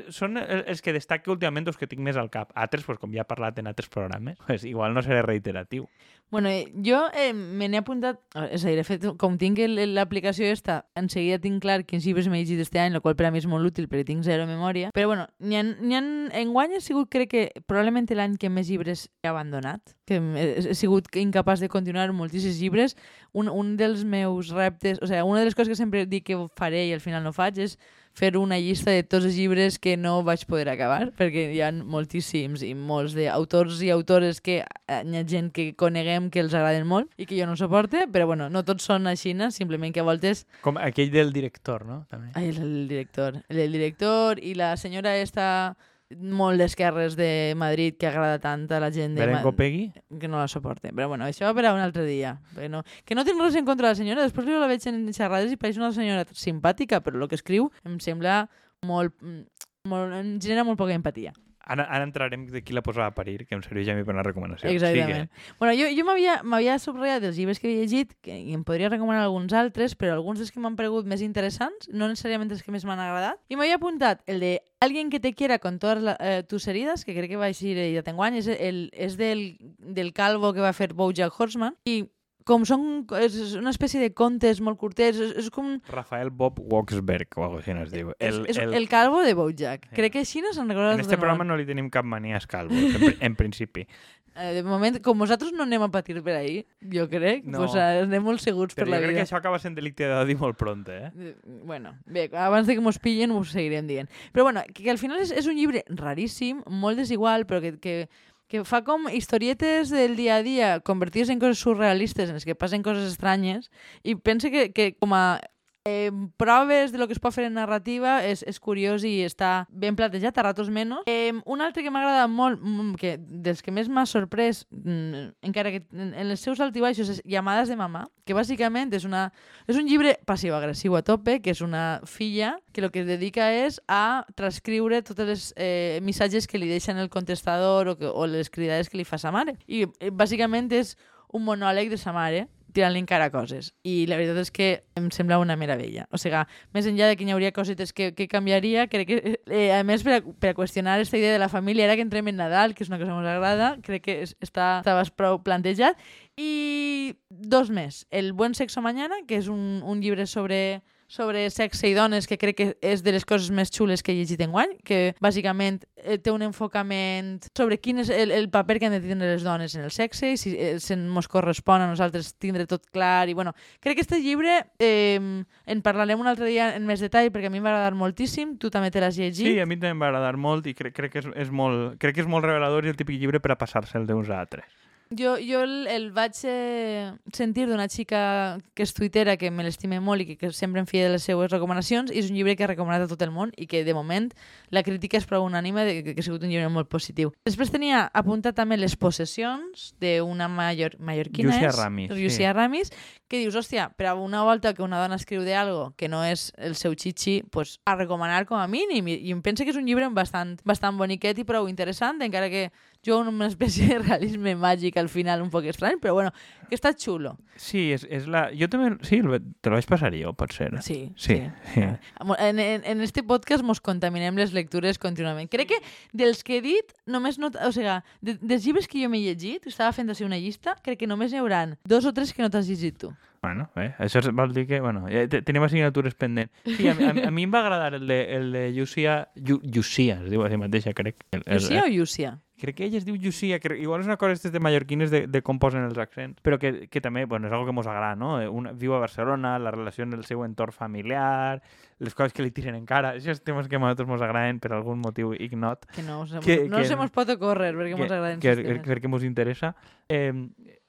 són 0.10 0.38
el- 0.38 0.64
els 0.68 0.82
que 0.82 0.94
destaco 0.94 1.32
últimament 1.32 1.68
els 1.68 1.78
que 1.78 1.88
tinc 1.88 2.02
més 2.02 2.18
al 2.18 2.30
cap. 2.34 2.52
Altres, 2.56 2.84
pues, 2.84 2.98
com 3.00 3.14
ja 3.14 3.22
he 3.22 3.30
parlat 3.30 3.60
en 3.60 3.68
altres 3.68 3.90
programes, 3.90 4.38
pues, 4.48 4.64
igual 4.66 4.94
no 4.94 5.02
seré 5.06 5.22
reiteratiu. 5.22 5.88
Bueno, 6.34 6.50
eh, 6.50 6.72
jo 6.84 7.04
eh, 7.14 7.32
me 7.34 7.68
n'he 7.70 7.78
apuntat... 7.78 8.18
És 8.50 8.64
a 8.66 8.72
dir, 8.72 8.82
fet, 8.88 9.04
com 9.22 9.36
tinc 9.38 9.60
l'aplicació 9.78 10.48
esta, 10.50 10.80
en 10.98 11.06
seguida 11.14 11.38
tinc 11.38 11.62
clar 11.62 11.84
quins 11.86 12.08
llibres 12.08 12.26
m'he 12.28 12.40
llegit 12.42 12.64
este 12.64 12.80
any, 12.82 12.96
el 12.96 13.04
qual 13.06 13.14
per 13.16 13.28
a 13.28 13.32
mi 13.32 13.38
és 13.38 13.46
molt 13.46 13.68
útil 13.70 13.86
perquè 13.92 14.08
tinc 14.08 14.24
zero 14.26 14.48
memòria. 14.50 14.90
Però 14.98 15.12
bueno, 15.12 15.28
n'hi 15.38 15.60
ha, 15.60 15.62
ha, 15.62 16.02
enguany 16.42 16.74
he 16.74 16.81
sigut, 16.81 17.12
crec 17.13 17.30
que, 17.30 17.44
probablement 17.69 18.10
l'any 18.18 18.40
que 18.42 18.50
més 18.50 18.72
llibres 18.72 19.12
he 19.22 19.30
abandonat, 19.30 19.94
que 20.10 20.18
he 20.18 20.74
sigut 20.74 21.06
incapaç 21.22 21.62
de 21.62 21.69
continuar 21.69 22.10
moltíssims 22.18 22.57
llibres. 22.57 22.98
Un, 23.31 23.48
un 23.50 23.75
dels 23.78 24.02
meus 24.04 24.50
reptes, 24.50 24.98
o 25.02 25.06
sigui, 25.06 25.22
una 25.22 25.44
de 25.44 25.52
les 25.52 25.56
coses 25.56 25.69
que 25.69 25.78
sempre 25.78 26.07
dic 26.10 26.25
que 26.31 26.40
faré 26.57 26.88
i 26.88 26.94
al 26.98 27.04
final 27.04 27.22
no 27.24 27.31
faig 27.36 27.62
és 27.62 27.78
fer 28.13 28.36
una 28.38 28.60
llista 28.62 28.94
de 28.94 29.04
tots 29.04 29.25
els 29.25 29.38
llibres 29.38 29.80
que 29.81 29.95
no 29.98 30.21
vaig 30.24 30.45
poder 30.50 30.68
acabar, 30.71 31.12
perquè 31.18 31.48
hi 31.54 31.62
ha 31.65 31.71
moltíssims 31.74 32.63
i 32.65 32.74
molts 32.77 33.15
d'autors 33.18 33.81
i 33.81 33.89
autores 33.94 34.42
que 34.42 34.60
eh, 34.62 35.00
hi 35.01 35.18
ha 35.18 35.24
gent 35.27 35.50
que 35.54 35.71
coneguem 35.80 36.30
que 36.33 36.44
els 36.44 36.54
agraden 36.54 36.88
molt 36.88 37.10
i 37.18 37.25
que 37.25 37.38
jo 37.39 37.48
no 37.50 37.57
suporte, 37.57 38.06
però 38.13 38.27
bueno, 38.30 38.50
no 38.54 38.63
tots 38.63 38.86
són 38.86 39.10
així, 39.10 39.33
simplement 39.51 39.94
que 39.94 40.04
a 40.04 40.06
voltes... 40.06 40.45
Com 40.62 40.77
aquell 40.77 41.10
del 41.12 41.33
director, 41.33 41.88
no? 41.88 42.04
També. 42.10 42.30
Ai, 42.38 42.51
el, 42.51 42.62
el 42.62 42.88
director. 42.88 43.42
El, 43.50 43.63
el 43.65 43.74
director 43.74 44.39
i 44.39 44.54
la 44.54 44.75
senyora 44.77 45.16
esta 45.18 45.75
molt 46.19 46.60
d'esquerres 46.62 47.15
de 47.19 47.54
Madrid 47.57 47.95
que 48.00 48.07
agrada 48.10 48.39
tant 48.44 48.65
a 48.71 48.80
la 48.83 48.89
gent 48.94 49.15
de... 49.15 49.21
Beren 49.24 49.38
Ma- 49.39 49.44
Copegui? 49.45 49.92
que 50.19 50.27
no 50.27 50.38
la 50.42 50.48
suporte. 50.48 50.92
Però 50.94 51.07
bueno, 51.12 51.25
això 51.25 51.50
per 51.56 51.65
a 51.65 51.74
un 51.74 51.80
altre 51.83 52.06
dia. 52.06 52.36
No, 52.69 52.83
que 53.06 53.15
no 53.15 53.25
tinc 53.25 53.42
res 53.42 53.56
en 53.60 53.65
contra 53.65 53.88
de 53.89 53.94
la 53.94 54.00
senyora, 54.00 54.24
després 54.27 54.48
jo 54.48 54.60
la 54.62 54.68
veig 54.71 54.86
en 54.92 55.06
xerrades 55.13 55.51
i 55.51 55.57
pareix 55.57 55.77
una 55.81 55.92
senyora 55.95 56.25
simpàtica, 56.31 57.01
però 57.04 57.21
el 57.21 57.27
que 57.31 57.39
escriu 57.39 57.71
em 57.86 58.00
sembla 58.04 58.44
molt... 58.86 59.15
mm, 59.21 59.45
molt 59.92 60.13
em 60.15 60.36
genera 60.39 60.63
molt 60.63 60.80
poca 60.80 60.94
empatia. 60.95 61.33
Ara, 61.63 61.86
ara 61.88 62.04
entrarem 62.04 62.45
de 62.51 62.62
qui 62.62 62.75
la 62.75 62.83
posava 62.83 63.07
a 63.07 63.15
parir, 63.15 63.45
que 63.48 63.56
em 63.56 63.62
serveix 63.63 63.88
a 63.88 63.95
mi 63.95 64.04
per 64.04 64.15
una 64.15 64.25
recomanació. 64.25 64.69
Exactament. 64.69 65.30
Bueno, 65.62 65.75
jo, 65.80 65.88
jo 65.95 66.04
m'havia 66.07 66.75
subratllat 66.81 67.24
dels 67.24 67.39
llibres 67.39 67.62
que 67.62 67.69
havia 67.69 67.86
llegit 67.86 68.13
que, 68.21 68.36
i 68.36 68.57
em 68.57 68.65
podria 68.68 68.92
recomanar 68.92 69.24
alguns 69.24 69.56
altres, 69.56 69.95
però 69.95 70.18
alguns 70.18 70.44
dels 70.44 70.51
que 70.51 70.60
m'han 70.63 70.75
paregut 70.80 71.07
més 71.07 71.24
interessants, 71.24 71.88
no 71.89 72.12
necessàriament 72.12 72.51
els 72.51 72.65
que 72.65 72.75
més 72.75 72.83
m'han 72.83 73.00
agradat. 73.00 73.39
I 73.48 73.60
m'havia 73.60 73.80
apuntat 73.80 74.24
el 74.27 74.44
de 74.44 74.54
Alguien 74.83 75.10
que 75.10 75.21
te 75.21 75.33
quiera 75.33 75.60
con 75.60 75.80
todas 75.80 76.01
la, 76.04 76.18
eh, 76.19 76.44
tus 76.44 76.68
heridas, 76.68 77.06
que 77.06 77.13
crec 77.15 77.30
que 77.31 77.38
va 77.39 77.45
aixir 77.48 77.77
eh, 77.77 77.94
ja 77.95 78.01
t'enguany, 78.04 78.36
és, 78.42 78.50
el, 78.51 78.89
és 78.92 79.16
del, 79.16 79.56
del 79.80 80.12
calvo 80.12 80.51
que 80.51 80.59
va 80.59 80.74
fer 80.75 80.89
Bojack 80.92 81.39
Horseman, 81.39 81.77
i 81.88 82.01
com 82.45 82.66
són 82.68 83.06
és 83.19 83.38
una 83.60 83.72
espècie 83.74 84.01
de 84.01 84.12
contes 84.13 84.60
molt 84.62 84.80
curtets, 84.81 85.19
és, 85.19 85.36
és 85.45 85.50
com 85.54 85.78
Rafael 85.90 86.30
Bob 86.31 86.60
Waxberg, 86.60 87.38
o 87.38 87.44
algo 87.48 87.62
així 87.62 87.72
es 87.72 87.92
diu. 87.92 88.12
el, 88.19 88.44
és, 88.48 88.57
el, 88.57 88.74
el 88.74 88.90
calvo 88.90 89.22
de 89.24 89.34
Bojack. 89.34 89.90
Sí. 89.90 89.95
Crec 89.95 90.13
que 90.13 90.19
així 90.25 90.42
no 90.42 90.54
se'n 90.54 90.69
recorda 90.69 90.94
En 90.94 91.00
este 91.06 91.18
programa 91.18 91.44
no 91.44 91.57
li 91.57 91.66
tenim 91.66 91.90
cap 91.90 92.06
mania 92.06 92.36
als 92.36 92.48
calvos, 92.48 92.78
en, 92.78 93.16
en 93.19 93.36
principi. 93.36 93.88
Eh, 94.36 94.56
de 94.56 94.63
moment, 94.66 94.95
com 95.06 95.13
nosaltres 95.22 95.51
no 95.54 95.62
anem 95.62 95.84
a 95.86 95.92
patir 95.94 96.16
per 96.25 96.34
ahir, 96.34 96.63
jo 96.90 97.04
crec, 97.06 97.44
No. 97.45 97.60
pues, 97.60 97.75
eh, 97.78 98.01
anem 98.01 98.24
molt 98.25 98.42
segurs 98.42 98.74
Però 98.74 98.88
per 98.88 98.90
la 98.90 98.98
jo 98.98 99.04
crec 99.04 99.12
vida. 99.12 99.19
que 99.19 99.28
això 99.28 99.38
acaba 99.38 99.60
sent 99.62 99.75
delicte 99.78 100.07
d'odi 100.10 100.34
molt 100.34 100.57
pront, 100.57 100.81
eh? 100.90 101.12
Eh, 101.13 101.36
Bueno, 101.62 101.92
bé, 102.07 102.31
abans 102.34 102.66
de 102.66 102.74
que 102.74 102.81
mos 102.81 102.98
pillen 102.98 103.30
ho 103.30 103.44
seguirem 103.45 103.86
dient. 103.86 104.10
Però 104.34 104.42
bueno, 104.42 104.63
que, 104.74 104.81
que 104.81 104.90
al 104.90 104.98
final 104.98 105.22
és, 105.22 105.30
és 105.30 105.45
un 105.45 105.54
llibre 105.54 105.84
raríssim, 105.88 106.63
molt 106.66 106.98
desigual, 106.98 107.45
però 107.45 107.62
que, 107.62 107.75
que, 107.78 108.10
que 108.54 108.62
fa 108.70 108.84
com 108.86 109.08
historietes 109.10 109.90
del 109.90 110.14
dia 110.14 110.36
a 110.38 110.44
dia 110.46 110.68
convertides 110.86 111.32
en 111.34 111.40
coses 111.42 111.58
surrealistes, 111.66 112.30
en 112.30 112.38
les 112.38 112.46
que 112.46 112.54
passen 112.54 112.84
coses 112.86 113.08
estranyes, 113.10 113.72
i 114.06 114.14
pense 114.14 114.52
que, 114.54 114.68
que 114.70 114.92
com 114.94 115.16
a 115.18 115.42
eh, 115.85 116.12
proves 116.38 116.91
de 116.91 116.97
lo 116.97 117.07
que 117.07 117.13
es 117.13 117.19
pot 117.19 117.33
fer 117.35 117.45
en 117.50 117.57
narrativa 117.57 118.21
és, 118.24 118.44
és 118.47 118.59
curiós 118.63 119.03
i 119.03 119.18
està 119.25 119.65
ben 119.69 119.97
platejat, 120.00 120.38
a 120.38 120.45
ratos 120.47 120.69
menys. 120.71 121.03
Eh, 121.09 121.33
un 121.45 121.62
altre 121.62 121.83
que 121.83 121.91
m'ha 121.91 122.01
agradat 122.03 122.31
molt, 122.31 122.62
mm, 122.62 122.95
que 123.00 123.18
dels 123.19 123.62
que 123.62 123.71
més 123.71 123.89
m'ha 123.89 124.06
sorprès, 124.07 124.63
mm, 124.71 125.44
encara 125.50 125.71
que 125.71 125.83
en, 125.91 126.13
en 126.13 126.31
els 126.31 126.39
seus 126.39 126.62
altibaixos, 126.63 127.09
és 127.09 127.21
Llamades 127.25 127.69
de 127.69 127.75
mamà, 127.75 128.06
que 128.25 128.35
bàsicament 128.35 128.94
és, 128.94 129.03
una, 129.06 129.31
és 129.68 129.77
un 129.80 129.88
llibre 129.88 130.18
passiu-agressiu 130.25 130.95
a 130.95 131.03
tope, 131.03 131.41
que 131.44 131.51
és 131.51 131.62
una 131.62 132.01
filla 132.06 132.57
que 132.71 132.81
el 132.81 132.91
que 132.91 133.03
es 133.03 133.07
dedica 133.07 133.51
és 133.51 133.81
a 133.88 134.25
transcriure 134.35 135.01
totes 135.03 135.27
les 135.27 135.53
eh, 135.57 136.00
missatges 136.03 136.47
que 136.47 136.59
li 136.59 136.69
deixen 136.69 136.97
el 136.97 137.09
contestador 137.09 137.88
o, 137.88 137.97
que, 137.97 138.07
o 138.07 138.27
les 138.27 138.50
cridades 138.50 138.89
que 138.89 138.97
li 138.97 139.07
fa 139.07 139.19
sa 139.19 139.31
mare. 139.31 139.57
I 139.68 139.88
eh, 140.00 140.12
bàsicament 140.12 140.71
és 140.71 140.95
un 141.33 141.44
monòleg 141.44 141.89
de 141.89 141.97
sa 141.97 142.13
mare 142.13 142.47
tirant-li 142.74 143.02
encara 143.04 143.30
coses. 143.34 143.72
I 143.88 144.04
la 144.10 144.18
veritat 144.20 144.40
és 144.42 144.52
que 144.54 144.70
em 145.00 145.10
sembla 145.14 145.40
una 145.42 145.56
meravella. 145.60 146.08
O 146.12 146.20
sigui, 146.22 146.42
més 146.75 146.88
enllà 146.90 147.10
de 147.12 147.18
que 147.18 147.28
hi 147.28 147.34
hauria 147.36 147.54
cosetes 147.56 147.94
que, 147.94 148.12
que 148.18 148.28
canviaria, 148.31 148.88
crec 148.92 149.10
que, 149.10 149.36
eh, 149.48 149.70
a 149.75 149.84
més, 149.88 150.06
per 150.06 150.18
a, 150.18 150.22
per 150.24 150.54
a 150.54 150.58
qüestionar 150.58 150.98
aquesta 150.98 151.20
idea 151.20 151.34
de 151.34 151.42
la 151.42 151.50
família, 151.50 151.88
ara 151.88 151.98
que 152.00 152.06
entrem 152.06 152.31
en 152.31 152.42
Nadal, 152.42 152.74
que 152.74 152.86
és 152.86 152.92
una 152.92 153.00
cosa 153.02 153.14
que 153.14 153.20
ens 153.20 153.31
agrada, 153.36 153.70
crec 153.86 154.08
que 154.08 154.18
es, 154.25 154.36
està, 154.42 154.80
estava 154.81 155.06
prou 155.18 155.42
plantejat. 155.46 156.00
I 156.38 157.16
dos 157.30 157.70
més. 157.70 158.06
El 158.10 158.34
Buen 158.34 158.58
sexo 158.58 158.81
mañana, 158.81 159.22
que 159.28 159.38
és 159.38 159.50
un, 159.52 159.81
un 159.86 160.02
llibre 160.02 160.26
sobre 160.28 160.81
sobre 161.13 161.45
sexe 161.54 161.92
i 161.92 161.94
dones, 161.94 162.25
que 162.25 162.39
crec 162.42 162.56
que 162.57 162.68
és 162.81 163.04
de 163.06 163.12
les 163.13 163.25
coses 163.30 163.51
més 163.54 163.69
xules 163.69 164.01
que 164.01 164.13
he 164.13 164.18
llegit 164.18 164.42
enguany, 164.42 164.71
que 164.81 165.13
bàsicament 165.21 165.83
eh, 166.01 166.18
té 166.18 166.33
un 166.33 166.42
enfocament 166.48 167.36
sobre 167.54 167.77
quin 167.77 168.01
és 168.01 168.10
el, 168.10 168.33
el 168.33 168.50
paper 168.50 168.80
que 168.80 168.89
han 168.89 168.95
de 168.98 169.01
tindre 169.04 169.30
les 169.30 169.45
dones 169.45 169.75
en 169.77 169.86
el 169.86 169.94
sexe 169.94 170.31
i 170.33 170.39
si 170.42 170.56
eh, 170.57 170.80
se'n 170.81 171.06
mos 171.13 171.30
correspon 171.30 171.86
a 171.86 171.89
nosaltres 171.92 172.33
tindre 172.42 172.65
tot 172.65 172.88
clar. 172.89 173.30
I, 173.30 173.38
bueno, 173.38 173.54
crec 173.83 174.00
que 174.00 174.07
aquest 174.07 174.25
llibre 174.25 174.63
eh, 174.81 175.19
en 175.21 175.86
parlarem 175.86 176.24
un 176.24 176.31
altre 176.31 176.50
dia 176.50 176.71
en 176.74 176.89
més 176.89 177.04
detall 177.04 177.30
perquè 177.30 177.51
a 177.51 177.54
mi 177.54 177.62
em 177.62 177.68
va 177.68 177.75
agradar 177.75 177.94
moltíssim, 178.00 178.57
tu 178.57 178.74
també 178.74 178.89
te 178.89 179.04
l'has 179.04 179.19
llegit. 179.19 179.45
Sí, 179.45 179.59
a 179.62 179.69
mi 179.69 179.77
també 179.77 179.94
em 179.94 180.01
va 180.01 180.09
agradar 180.09 180.33
molt 180.33 180.66
i 180.66 180.74
crec, 180.74 180.98
crec, 180.98 181.13
que 181.13 181.21
és, 181.21 181.30
és 181.45 181.54
molt, 181.54 182.00
crec 182.01 182.18
que 182.18 182.25
és 182.25 182.31
molt 182.31 182.50
revelador 182.50 182.89
i 182.89 182.94
el 182.94 182.98
típic 182.98 183.21
llibre 183.21 183.44
per 183.44 183.54
a 183.54 183.59
passar-se'l 183.62 184.09
d'uns 184.09 184.33
a 184.33 184.42
altres. 184.42 184.82
Jo, 185.12 185.36
jo 185.38 185.62
el, 185.62 185.88
el 185.88 186.12
vaig 186.12 186.38
eh, 186.44 187.12
sentir 187.34 187.68
d'una 187.70 187.86
xica 187.92 188.58
que 188.74 188.86
és 188.86 188.94
tuitera, 188.96 189.36
que 189.38 189.52
me 189.54 189.66
l'estime 189.66 190.00
molt 190.02 190.24
i 190.24 190.28
que, 190.32 190.38
que 190.40 190.52
sempre 190.56 190.82
em 190.82 190.88
fia 190.90 191.06
de 191.06 191.12
les 191.14 191.26
seues 191.28 191.52
recomanacions, 191.52 192.10
i 192.10 192.22
és 192.22 192.32
un 192.32 192.38
llibre 192.38 192.56
que 192.58 192.66
ha 192.66 192.70
recomanat 192.72 193.06
a 193.06 193.10
tot 193.12 193.22
el 193.22 193.34
món 193.34 193.52
i 193.58 193.68
que, 193.70 193.84
de 193.86 193.94
moment, 193.94 194.32
la 194.74 194.84
crítica 194.86 195.20
és 195.20 195.28
prou 195.30 195.46
unànime 195.46 195.86
de 195.86 195.96
que, 196.00 196.16
que 196.16 196.24
ha 196.24 196.26
sigut 196.26 196.46
un 196.46 196.54
llibre 196.54 196.72
molt 196.74 196.90
positiu. 196.90 197.34
Després 197.46 197.74
tenia 197.74 198.08
apuntat 198.14 198.58
també 198.58 198.80
Les 198.80 198.96
possessions 198.98 199.92
d'una 200.02 200.48
mallor, 200.50 200.98
mallorquina, 201.00 201.54
Llucia? 201.54 201.74
Ramis, 201.78 202.10
sí. 202.10 202.24
Llucia 202.24 202.54
Ramis, 202.54 202.94
que 203.30 203.42
dius, 203.44 203.56
hòstia, 203.56 203.90
per 203.98 204.10
a 204.10 204.16
una 204.16 204.44
volta 204.44 204.74
que 204.74 204.84
una 204.86 205.02
dona 205.02 205.20
escriu 205.20 205.44
d'algo 205.46 205.94
que 205.98 206.10
no 206.10 206.24
és 206.26 206.52
el 206.58 206.76
seu 206.80 206.94
xixi, 206.98 207.44
pues, 207.52 207.80
a 207.86 207.96
recomanar 207.96 208.46
com 208.50 208.58
a 208.58 208.68
mínim. 208.68 209.08
I, 209.08 209.20
i 209.30 209.34
em 209.34 209.42
penso 209.46 209.64
que 209.64 209.74
és 209.74 209.80
un 209.80 209.86
llibre 209.86 210.10
bastant, 210.14 210.58
bastant 210.66 210.98
boniquet 210.98 211.38
i 211.38 211.46
prou 211.48 211.70
interessant, 211.70 212.22
encara 212.22 212.50
que 212.50 212.68
jo 213.06 213.20
una 213.20 213.48
espècie 213.48 213.88
de 213.88 214.00
realisme 214.00 214.56
màgic 214.56 214.98
al 214.98 215.10
final 215.10 215.42
un 215.44 215.50
poc 215.52 215.66
estrany, 215.68 215.98
però 216.00 216.14
bueno, 216.16 216.32
que 216.70 216.76
està 216.76 216.94
xulo. 216.96 217.36
Sí, 217.60 217.92
és, 217.94 218.06
és 218.10 218.26
la... 218.32 218.46
Jo 218.58 218.70
també... 218.72 218.94
Sí, 219.06 219.20
te 219.62 219.70
lo 219.70 219.76
vaig 219.76 219.86
passar 219.90 220.14
jo, 220.16 220.32
pot 220.34 220.54
ser. 220.56 220.72
Sí, 220.82 221.12
Sí, 221.16 221.42
sí. 221.74 221.84
Mo- 222.24 222.38
En, 222.40 222.60
en, 222.60 222.82
en 222.86 223.02
este 223.02 223.22
podcast 223.24 223.64
mos 223.64 223.82
contaminem 223.82 224.36
les 224.40 224.54
lectures 224.54 224.98
contínuament. 224.98 225.50
Crec 225.52 225.68
que 225.74 225.82
dels 226.14 226.44
que 226.44 226.58
he 226.58 226.62
dit, 226.64 226.96
només 227.06 227.38
no... 227.40 227.52
O 227.68 227.72
sigui, 227.76 228.00
de, 228.22 228.38
dels 228.42 228.64
llibres 228.66 228.88
que 228.88 229.04
jo 229.04 229.10
m'he 229.12 229.20
llegit, 229.22 229.68
estava 229.68 229.92
fent 229.94 230.10
així 230.10 230.24
una 230.26 230.40
llista, 230.40 230.78
crec 230.82 231.00
que 231.04 231.08
només 231.12 231.32
n'hi 231.36 231.44
hauran 231.44 231.78
dos 231.86 232.06
o 232.10 232.14
tres 232.16 232.34
que 232.34 232.42
no 232.42 232.50
t'has 232.50 232.66
llegit 232.72 232.98
tu. 233.04 233.12
Bueno, 233.44 233.68
bé, 233.76 233.90
això 234.00 234.22
és- 234.24 234.32
vol 234.32 234.54
dir 234.56 234.64
que... 234.66 234.80
Bueno, 234.80 235.04
ja 235.12 235.26
te- 235.28 235.42
tenim 235.44 235.62
assignatures 235.68 236.16
pendents. 236.16 236.54
Sí, 236.64 236.88
a, 236.88 236.96
a, 236.96 237.28
a 237.28 237.32
mi 237.36 237.44
em 237.44 237.52
va 237.54 237.60
agradar 237.60 237.94
el 238.00 238.08
de, 238.08 238.22
el 238.38 238.52
de 238.56 238.72
Llucia... 238.72 239.28
Llu, 239.36 239.60
Llucia, 239.62 240.22
es 240.24 240.32
diu 240.32 240.42
a 240.46 240.50
si 240.50 240.58
mateixa, 240.58 240.94
crec. 240.96 241.26
El, 241.36 241.44
el, 241.46 241.60
Llucia 241.60 241.84
o 241.84 241.92
Llucia? 241.92 242.38
Crec 242.63 242.77
que 242.77 242.86
ella 242.88 242.95
es 242.98 243.04
diu 243.04 243.18
Llucia, 243.19 243.57
crec, 243.60 243.81
igual 243.83 244.00
és 244.00 244.07
una 244.07 244.15
cosa 244.15 244.31
aquestes 244.31 244.54
de 244.54 244.62
mallorquines 244.63 245.12
de, 245.12 245.25
de 245.27 245.42
com 245.44 245.57
posen 245.60 245.83
els 245.83 245.98
accents, 246.00 246.39
però 246.39 246.56
que, 246.56 246.88
que 246.88 247.01
també, 247.04 247.25
bueno, 247.27 247.50
és 247.50 247.54
algo 247.54 247.65
que 247.68 247.74
mos 247.75 247.89
agrada, 247.92 248.15
no? 248.15 248.38
Eh, 248.39 248.48
Una, 248.48 248.71
viu 248.71 248.94
a 248.95 249.01
Barcelona, 249.04 249.57
la 249.60 249.74
relació 249.75 250.06
en 250.07 250.13
el 250.15 250.24
seu 250.24 250.45
entorn 250.48 250.71
familiar, 250.71 251.60
les 252.00 252.15
coses 252.15 252.31
que 252.31 252.42
li 252.45 252.51
tiren 252.56 252.75
en 252.80 252.86
cara, 252.88 253.18
aquests 253.19 253.44
temes 253.44 253.68
que 253.68 253.75
a 253.75 253.80
nosaltres 253.83 254.07
mos 254.07 254.24
agraden 254.24 254.62
per 254.63 254.71
algun 254.77 255.04
motiu 255.04 255.33
ignot, 255.36 255.83
Que 255.92 256.04
no, 256.07 256.24
se, 256.25 256.39
Que- 256.39 256.69
no 256.71 256.77
que- 256.80 256.88
se 256.88 256.95
mos 256.95 257.12
pot 257.12 257.27
ocórrer 257.36 257.74
perquè 257.75 257.98
mos 258.00 258.07
agraden 258.12 258.39
que, 258.39 258.56
que, 258.56 258.80
perquè 258.88 259.12
mos 259.12 259.27
interessa. 259.27 259.75
Eh, 260.07 260.31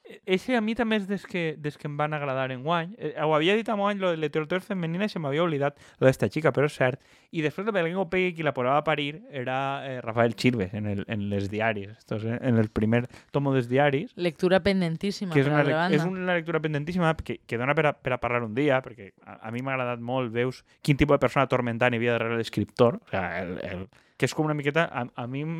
Eixe 0.04 0.52
a 0.52 0.60
mi 0.60 0.74
també 0.76 0.98
és 1.00 1.06
des 1.08 1.22
que, 1.24 1.54
des 1.56 1.78
que 1.80 1.88
em 1.88 1.94
van 1.96 2.12
agradar 2.12 2.50
en 2.52 2.60
guany. 2.62 2.90
Eh, 2.98 3.14
ho 3.24 3.32
havia 3.32 3.54
dit 3.56 3.68
a 3.72 3.76
guany, 3.78 3.98
lo 4.02 4.10
de 4.12 4.18
literatura 4.20 4.60
femenina, 4.60 5.08
se 5.08 5.18
m'havia 5.18 5.42
oblidat 5.42 5.78
lo 5.98 6.06
d'esta 6.06 6.28
xica, 6.28 6.52
però 6.52 6.68
és 6.68 6.76
cert. 6.76 7.00
I 7.32 7.40
després 7.40 7.64
de 7.64 7.72
Belén 7.72 7.96
Pegui, 8.10 8.34
qui 8.36 8.44
la 8.44 8.52
posava 8.52 8.82
a 8.82 8.84
parir 8.84 9.22
era 9.32 9.56
eh, 9.88 10.00
Rafael 10.04 10.36
Chirves, 10.36 10.74
en, 10.74 10.86
el, 10.86 11.04
en 11.08 11.30
les 11.30 11.48
diaris. 11.50 11.96
Estos, 11.96 12.24
eh, 12.24 12.36
en 12.42 12.60
el 12.60 12.68
primer 12.68 13.06
tomo 13.32 13.54
dels 13.54 13.70
diaris, 13.70 14.12
Lectura 14.16 14.60
pendentíssima, 14.60 15.32
que 15.32 15.40
és 15.40 15.48
una, 15.48 15.64
banda. 15.64 15.96
és 15.96 16.04
una 16.04 16.34
lectura 16.34 16.60
pendentíssima 16.60 17.14
que, 17.16 17.40
que 17.46 17.58
dona 17.58 17.74
per 17.74 17.88
a, 17.88 17.96
per 17.96 18.12
a 18.12 18.20
parlar 18.20 18.44
un 18.44 18.54
dia, 18.54 18.82
perquè 18.84 19.14
a, 19.24 19.40
a 19.48 19.54
mi 19.54 19.64
m'ha 19.64 19.72
agradat 19.72 20.04
molt, 20.04 20.34
veus 20.36 20.64
quin 20.84 21.00
tipus 21.00 21.16
de 21.16 21.24
persona 21.24 21.48
atormentant 21.48 21.96
hi 21.96 22.02
havia 22.02 22.18
darrere 22.18 22.36
l'escriptor, 22.36 23.00
o 23.00 23.08
sea, 23.08 23.40
el, 23.40 23.56
el, 23.64 23.86
que 24.16 24.28
és 24.28 24.34
com 24.34 24.46
una 24.46 24.54
miqueta, 24.54 24.84
a, 24.86 25.06
a 25.18 25.26
mi 25.26 25.42
em 25.42 25.54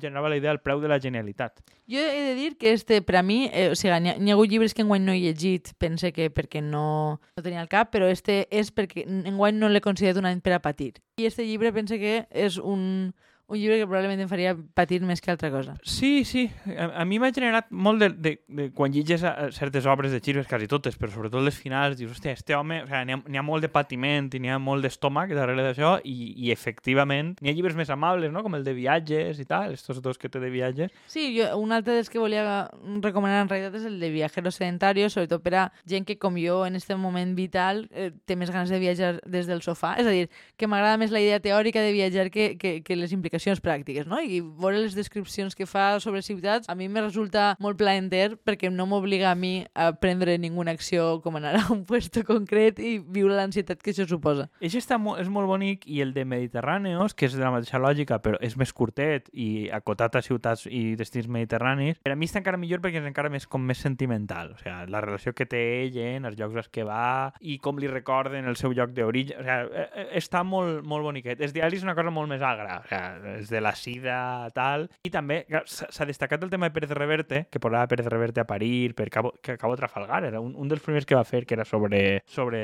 generava 0.00 0.30
la 0.30 0.38
idea 0.38 0.50
del 0.50 0.60
preu 0.62 0.80
de 0.82 0.88
la 0.90 0.98
genialitat. 1.02 1.62
Jo 1.90 2.02
he 2.02 2.22
de 2.28 2.34
dir 2.38 2.56
que 2.58 2.72
este, 2.72 3.00
per 3.02 3.16
a 3.20 3.22
mi, 3.22 3.44
eh, 3.52 3.68
o 3.70 3.78
sigui, 3.78 3.94
n'hi 4.02 4.12
ha, 4.12 4.16
ha 4.18 4.36
hagut 4.36 4.50
llibres 4.50 4.74
que 4.74 4.82
enguany 4.82 5.04
no 5.06 5.14
he 5.14 5.22
llegit, 5.22 5.72
pense 5.78 6.12
que 6.14 6.30
perquè 6.34 6.62
no, 6.62 7.20
no 7.36 7.44
tenia 7.44 7.62
al 7.62 7.70
cap, 7.70 7.90
però 7.94 8.10
este 8.10 8.44
és 8.50 8.72
perquè 8.74 9.06
enguany 9.06 9.58
no 9.58 9.70
l'he 9.70 9.82
considerat 9.84 10.20
un 10.22 10.30
any 10.30 10.42
per 10.42 10.56
a 10.58 10.62
patir. 10.62 10.94
I 11.18 11.26
este 11.30 11.46
llibre 11.46 11.72
pense 11.74 11.98
que 11.98 12.24
és 12.30 12.58
un, 12.58 13.12
un 13.50 13.58
llibre 13.58 13.80
que 13.80 13.86
probablement 13.88 14.22
em 14.22 14.30
faria 14.30 14.54
patir 14.78 15.00
més 15.02 15.20
que 15.20 15.32
altra 15.32 15.50
cosa. 15.50 15.74
Sí, 15.82 16.24
sí. 16.24 16.46
A, 16.70 17.02
a 17.02 17.04
mi 17.04 17.18
m'ha 17.18 17.32
generat 17.34 17.66
molt 17.70 17.98
de, 18.02 18.08
de, 18.14 18.32
de 18.46 18.68
quan 18.76 18.94
lliges 18.94 19.24
a, 19.26 19.32
a 19.34 19.48
certes 19.50 19.88
obres 19.90 20.14
de 20.14 20.20
Chirves, 20.22 20.46
quasi 20.46 20.68
totes, 20.70 20.96
però 21.00 21.10
sobretot 21.10 21.42
les 21.42 21.58
finals, 21.58 21.98
dius, 21.98 22.14
hòstia, 22.14 22.36
este 22.38 22.54
home, 22.54 22.84
o 22.84 22.86
sea, 22.86 23.02
n'hi 23.04 23.16
ha, 23.18 23.40
ha 23.42 23.44
molt 23.46 23.66
de 23.66 23.72
patiment 23.72 24.30
i 24.38 24.40
n'hi 24.42 24.52
ha 24.54 24.60
molt 24.62 24.86
d'estómac 24.86 25.34
darrere 25.34 25.64
d'això 25.66 25.96
i, 26.06 26.14
i 26.46 26.52
efectivament 26.54 27.34
n'hi 27.40 27.50
ha 27.50 27.56
llibres 27.56 27.74
més 27.78 27.90
amables, 27.90 28.30
no? 28.30 28.44
com 28.46 28.54
el 28.54 28.62
de 28.66 28.76
viatges 28.76 29.42
i 29.42 29.48
tal, 29.50 29.74
estos 29.74 29.98
dos 30.04 30.20
que 30.20 30.30
té 30.30 30.38
de 30.38 30.52
viatges. 30.54 30.94
Sí, 31.10 31.32
jo, 31.34 31.50
un 31.58 31.74
altre 31.74 31.98
dels 31.98 32.10
que 32.12 32.22
volia 32.22 32.68
recomanar 33.02 33.42
en 33.42 33.50
realitat 33.50 33.80
és 33.80 33.88
el 33.90 33.98
de 33.98 34.12
Viajero 34.14 34.54
Sedentario, 34.54 35.10
sobretot 35.10 35.42
per 35.42 35.56
a 35.58 35.66
gent 35.90 36.06
que, 36.06 36.20
com 36.22 36.38
jo, 36.38 36.62
en 36.68 36.78
este 36.78 36.94
moment 36.94 37.34
vital, 37.34 37.88
eh, 37.90 38.12
té 38.30 38.38
més 38.38 38.54
ganes 38.54 38.70
de 38.70 38.78
viatjar 38.78 39.12
des 39.26 39.50
del 39.50 39.64
sofà. 39.66 39.96
És 39.98 40.06
a 40.06 40.14
dir, 40.14 40.30
que 40.56 40.70
m'agrada 40.70 41.00
més 41.02 41.10
la 41.10 41.22
idea 41.22 41.42
teòrica 41.42 41.82
de 41.82 41.92
viatjar 41.96 42.30
que, 42.30 42.52
que, 42.60 42.78
que 42.86 42.96
les 42.96 43.10
implicacions 43.16 43.39
pràctiques, 43.64 44.06
no? 44.06 44.20
I 44.20 44.40
veure 44.40 44.82
les 44.82 44.94
descripcions 44.94 45.56
que 45.56 45.66
fa 45.66 46.00
sobre 46.00 46.22
ciutats 46.22 46.68
a 46.68 46.74
mi 46.74 46.88
me 46.88 47.00
resulta 47.00 47.54
molt 47.60 47.78
plaenter 47.80 48.36
perquè 48.36 48.70
no 48.70 48.86
m'obliga 48.86 49.30
a 49.30 49.34
mi 49.34 49.64
a 49.74 49.92
prendre 49.92 50.36
ninguna 50.38 50.74
acció 50.76 51.20
com 51.22 51.36
anar 51.36 51.56
a 51.56 51.64
un 51.72 51.84
puesto 51.84 52.24
concret 52.24 52.78
i 52.78 52.98
viure 53.00 53.36
l'ansietat 53.36 53.82
que 53.82 53.94
això 53.94 54.06
suposa. 54.08 54.48
Eix 54.60 54.76
està 54.78 54.98
mo 54.98 55.16
és 55.20 55.28
molt 55.28 55.48
bonic 55.48 55.86
i 55.86 56.00
el 56.04 56.12
de 56.14 56.24
Mediterràneos, 56.24 57.14
que 57.14 57.26
és 57.26 57.36
de 57.36 57.42
la 57.42 57.52
mateixa 57.54 57.80
lògica, 57.80 58.20
però 58.22 58.38
és 58.44 58.56
més 58.60 58.72
curtet 58.76 59.30
i 59.32 59.68
acotat 59.72 60.16
a 60.16 60.24
ciutats 60.24 60.66
i 60.66 60.94
destins 60.98 61.28
mediterranis, 61.30 61.98
per 62.04 62.14
a 62.14 62.18
mi 62.18 62.28
està 62.28 62.40
encara 62.42 62.60
millor 62.60 62.82
perquè 62.84 63.00
és 63.00 63.08
encara 63.08 63.32
més 63.32 63.46
com 63.50 63.64
més 63.64 63.80
sentimental. 63.82 64.54
O 64.54 64.60
sigui, 64.60 64.90
la 64.92 65.02
relació 65.04 65.34
que 65.36 65.48
té 65.48 65.62
ell 65.84 65.98
en 66.04 66.28
els 66.28 66.38
llocs 66.38 66.60
als 66.60 66.70
que 66.72 66.84
va 66.86 67.32
i 67.40 67.58
com 67.62 67.78
li 67.80 67.90
recorden 67.90 68.48
el 68.48 68.58
seu 68.60 68.74
lloc 68.76 68.94
d'origen. 68.96 69.40
O 69.40 69.46
sigui, 69.46 69.80
eh, 69.80 69.88
eh, 70.04 70.08
està 70.20 70.42
molt, 70.46 70.84
molt 70.86 71.06
boniquet. 71.06 71.40
Els 71.40 71.54
diaris 71.56 71.80
és 71.80 71.86
una 71.86 71.96
cosa 71.98 72.12
molt 72.14 72.30
més 72.30 72.42
agra. 72.44 72.80
O 72.80 72.88
sigui, 72.90 73.29
és 73.38 73.50
de 73.52 73.60
la 73.62 73.74
sida, 73.78 74.50
tal. 74.56 74.88
I 75.06 75.12
també 75.14 75.44
clar, 75.48 75.64
s'ha 75.70 75.90
s'ha 75.90 76.08
destacat 76.08 76.42
el 76.42 76.50
tema 76.50 76.68
de 76.68 76.74
Pérez 76.74 76.92
Reverte, 76.96 77.44
que 77.50 77.62
posava 77.62 77.88
Pérez 77.90 78.08
Reverte 78.10 78.42
a 78.42 78.48
parir 78.48 78.94
per 78.98 79.10
que 79.10 79.58
Cabo 79.58 79.76
Trafalgar, 79.76 80.24
era 80.24 80.40
un, 80.40 80.54
un 80.56 80.68
dels 80.68 80.82
primers 80.82 81.06
que 81.06 81.18
va 81.18 81.24
fer, 81.24 81.44
que 81.46 81.54
era 81.54 81.64
sobre, 81.64 82.22
sobre 82.26 82.62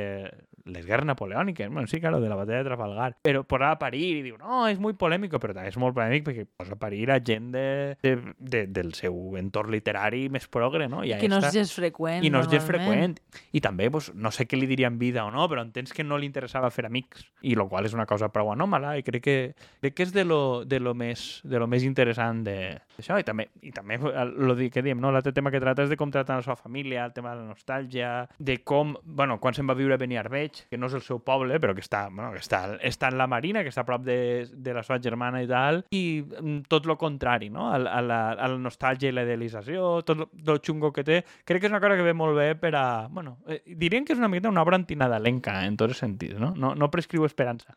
les 0.66 0.84
guerres 0.86 1.06
napoleòniques, 1.06 1.68
bueno, 1.70 1.86
sí, 1.86 2.00
claro, 2.00 2.20
de 2.20 2.28
la 2.28 2.34
batalla 2.36 2.58
de 2.58 2.64
Trafalgar, 2.64 3.16
però 3.22 3.44
posava 3.46 3.72
a 3.76 3.78
parir 3.78 4.18
i 4.18 4.22
diu, 4.24 4.36
no, 4.38 4.64
és 4.68 4.78
molt 4.82 4.98
polèmic, 4.98 5.30
però 5.38 5.54
també 5.54 5.70
és 5.70 5.78
molt 5.80 5.94
polèmic 5.96 6.24
perquè 6.26 6.46
posa 6.58 6.74
a 6.74 6.80
parir 6.80 7.10
a 7.14 7.20
gent 7.22 7.52
de, 7.54 7.64
de, 8.02 8.14
de, 8.38 8.64
del 8.66 8.92
seu 8.98 9.36
entorn 9.38 9.70
literari 9.70 10.26
més 10.32 10.48
progre, 10.50 10.88
no? 10.90 11.04
I 11.06 11.14
que 11.20 11.28
no 11.30 11.38
és 11.38 11.52
gens 11.54 11.72
freqüent. 11.76 12.24
i 12.26 12.30
no 12.30 12.40
és 12.42 12.50
gens 12.50 12.66
freqüent. 12.66 13.16
I 13.52 13.60
també, 13.64 13.88
pues, 13.94 14.12
no 14.14 14.30
sé 14.34 14.46
què 14.50 14.58
li 14.58 14.66
dirien 14.66 14.98
vida 14.98 15.24
o 15.24 15.30
no, 15.30 15.46
però 15.48 15.62
entens 15.62 15.92
que 15.94 16.04
no 16.04 16.18
li 16.18 16.26
interessava 16.26 16.70
fer 16.74 16.86
amics, 16.86 17.24
i 17.42 17.54
lo 17.54 17.68
qual 17.70 17.86
és 17.86 17.94
una 17.94 18.06
cosa 18.06 18.28
prou 18.34 18.50
anòmala, 18.52 18.96
i 18.98 19.04
crec 19.06 19.22
que, 19.22 19.36
crec 19.80 19.94
que 19.94 20.02
és 20.08 20.12
de 20.12 20.24
lo, 20.26 20.64
de 20.66 20.80
lo, 20.80 20.94
més, 20.94 21.40
de 21.44 21.58
lo 21.62 21.66
més 21.70 21.84
interessant 21.86 22.42
de- 22.46 22.76
d'això. 22.96 23.20
I 23.20 23.24
també, 23.24 23.48
i 23.62 23.70
també 23.72 23.98
lo 23.98 24.56
que 24.56 24.82
diem, 24.82 24.98
no? 25.00 25.12
l'altre 25.12 25.32
tema 25.32 25.50
que 25.52 25.60
trata 25.62 25.84
és 25.84 25.90
de 25.92 25.96
com 25.96 26.10
trata 26.10 26.36
la 26.36 26.42
seva 26.42 26.56
família, 26.56 27.04
el 27.04 27.12
tema 27.12 27.34
de 27.34 27.42
la 27.42 27.48
nostàlgia, 27.54 28.28
de 28.38 28.58
com, 28.64 28.96
bueno, 29.04 29.38
quan 29.38 29.54
se'n 29.54 29.68
va 29.68 29.74
viure 29.78 29.94
a 29.94 30.00
Beniarbeig, 30.00 30.55
que 30.70 30.78
no 30.78 30.90
és 30.90 30.96
el 30.98 31.04
seu 31.04 31.20
poble, 31.24 31.58
però 31.62 31.74
que 31.76 31.84
està, 31.84 32.06
bueno, 32.10 32.30
que 32.34 32.42
està, 32.42 32.62
està 32.84 33.10
en 33.12 33.18
la 33.20 33.28
Marina, 33.30 33.62
que 33.64 33.72
està 33.72 33.84
a 33.84 33.88
prop 33.88 34.04
de, 34.06 34.18
de 34.52 34.76
la 34.76 34.84
seva 34.86 35.00
germana 35.02 35.42
i 35.44 35.50
tal, 35.50 35.82
i 35.94 36.04
mm, 36.22 36.66
tot 36.72 36.88
lo 36.88 36.98
contrari, 37.00 37.50
no? 37.52 37.68
A, 37.70 37.76
a, 37.78 38.00
la, 38.04 38.20
a 38.32 38.50
la 38.52 38.60
nostàlgia 38.60 39.12
i 39.12 39.16
la 39.16 39.26
idealització, 39.26 40.00
tot 40.06 40.24
lo, 40.24 40.30
lo 40.46 40.58
xungo 40.62 40.92
que 40.92 41.04
té. 41.06 41.22
Crec 41.44 41.62
que 41.62 41.70
és 41.70 41.74
una 41.74 41.82
cosa 41.82 41.98
que 41.98 42.06
ve 42.06 42.16
molt 42.16 42.36
bé 42.38 42.52
per 42.60 42.74
a... 42.78 42.86
Bueno, 43.10 43.38
eh, 43.48 43.62
dirien 43.66 44.04
que 44.04 44.16
és 44.16 44.22
una 44.22 44.30
miqueta 44.32 44.52
una 44.52 44.64
obra 44.64 44.78
antinadalenca, 44.80 45.60
en 45.66 45.76
tots 45.76 45.96
els 45.96 46.02
sentits, 46.04 46.40
no? 46.40 46.54
No, 46.56 46.74
no 46.74 46.90
prescriu 46.92 47.26
esperança. 47.28 47.76